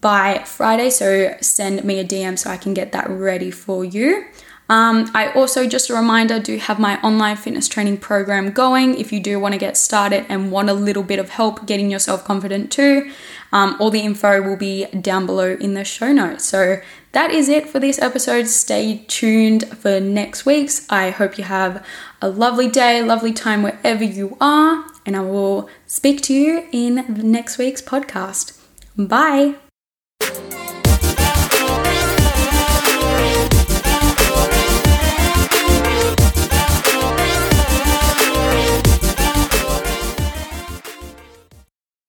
by 0.00 0.44
Friday, 0.44 0.88
so 0.88 1.34
send 1.40 1.84
me 1.84 1.98
a 1.98 2.04
DM 2.04 2.38
so 2.38 2.48
I 2.48 2.56
can 2.56 2.74
get 2.74 2.92
that 2.92 3.10
ready 3.10 3.50
for 3.50 3.84
you. 3.84 4.26
Um, 4.70 5.10
I 5.14 5.32
also, 5.32 5.66
just 5.66 5.90
a 5.90 5.94
reminder, 5.94 6.38
do 6.38 6.56
have 6.56 6.78
my 6.78 7.00
online 7.00 7.36
fitness 7.36 7.66
training 7.66 7.98
program 7.98 8.52
going 8.52 8.96
if 8.96 9.12
you 9.12 9.18
do 9.18 9.40
want 9.40 9.52
to 9.52 9.58
get 9.58 9.76
started 9.76 10.26
and 10.28 10.52
want 10.52 10.70
a 10.70 10.74
little 10.74 11.02
bit 11.02 11.18
of 11.18 11.30
help 11.30 11.66
getting 11.66 11.90
yourself 11.90 12.24
confident 12.24 12.70
too. 12.70 13.10
Um, 13.52 13.76
all 13.80 13.90
the 13.90 13.98
info 13.98 14.40
will 14.40 14.56
be 14.56 14.86
down 14.86 15.26
below 15.26 15.56
in 15.60 15.74
the 15.74 15.84
show 15.84 16.12
notes. 16.12 16.44
So 16.44 16.80
that 17.10 17.32
is 17.32 17.48
it 17.48 17.68
for 17.68 17.80
this 17.80 18.00
episode. 18.00 18.46
Stay 18.46 19.04
tuned 19.08 19.66
for 19.76 19.98
next 19.98 20.46
week's. 20.46 20.86
I 20.88 21.10
hope 21.10 21.36
you 21.36 21.42
have 21.42 21.84
a 22.22 22.28
lovely 22.28 22.68
day, 22.68 23.02
lovely 23.02 23.32
time 23.32 23.64
wherever 23.64 24.04
you 24.04 24.36
are, 24.40 24.86
and 25.04 25.16
I 25.16 25.20
will 25.22 25.68
speak 25.86 26.20
to 26.22 26.32
you 26.32 26.68
in 26.70 27.04
next 27.08 27.58
week's 27.58 27.82
podcast. 27.82 28.56
Bye. 28.96 29.56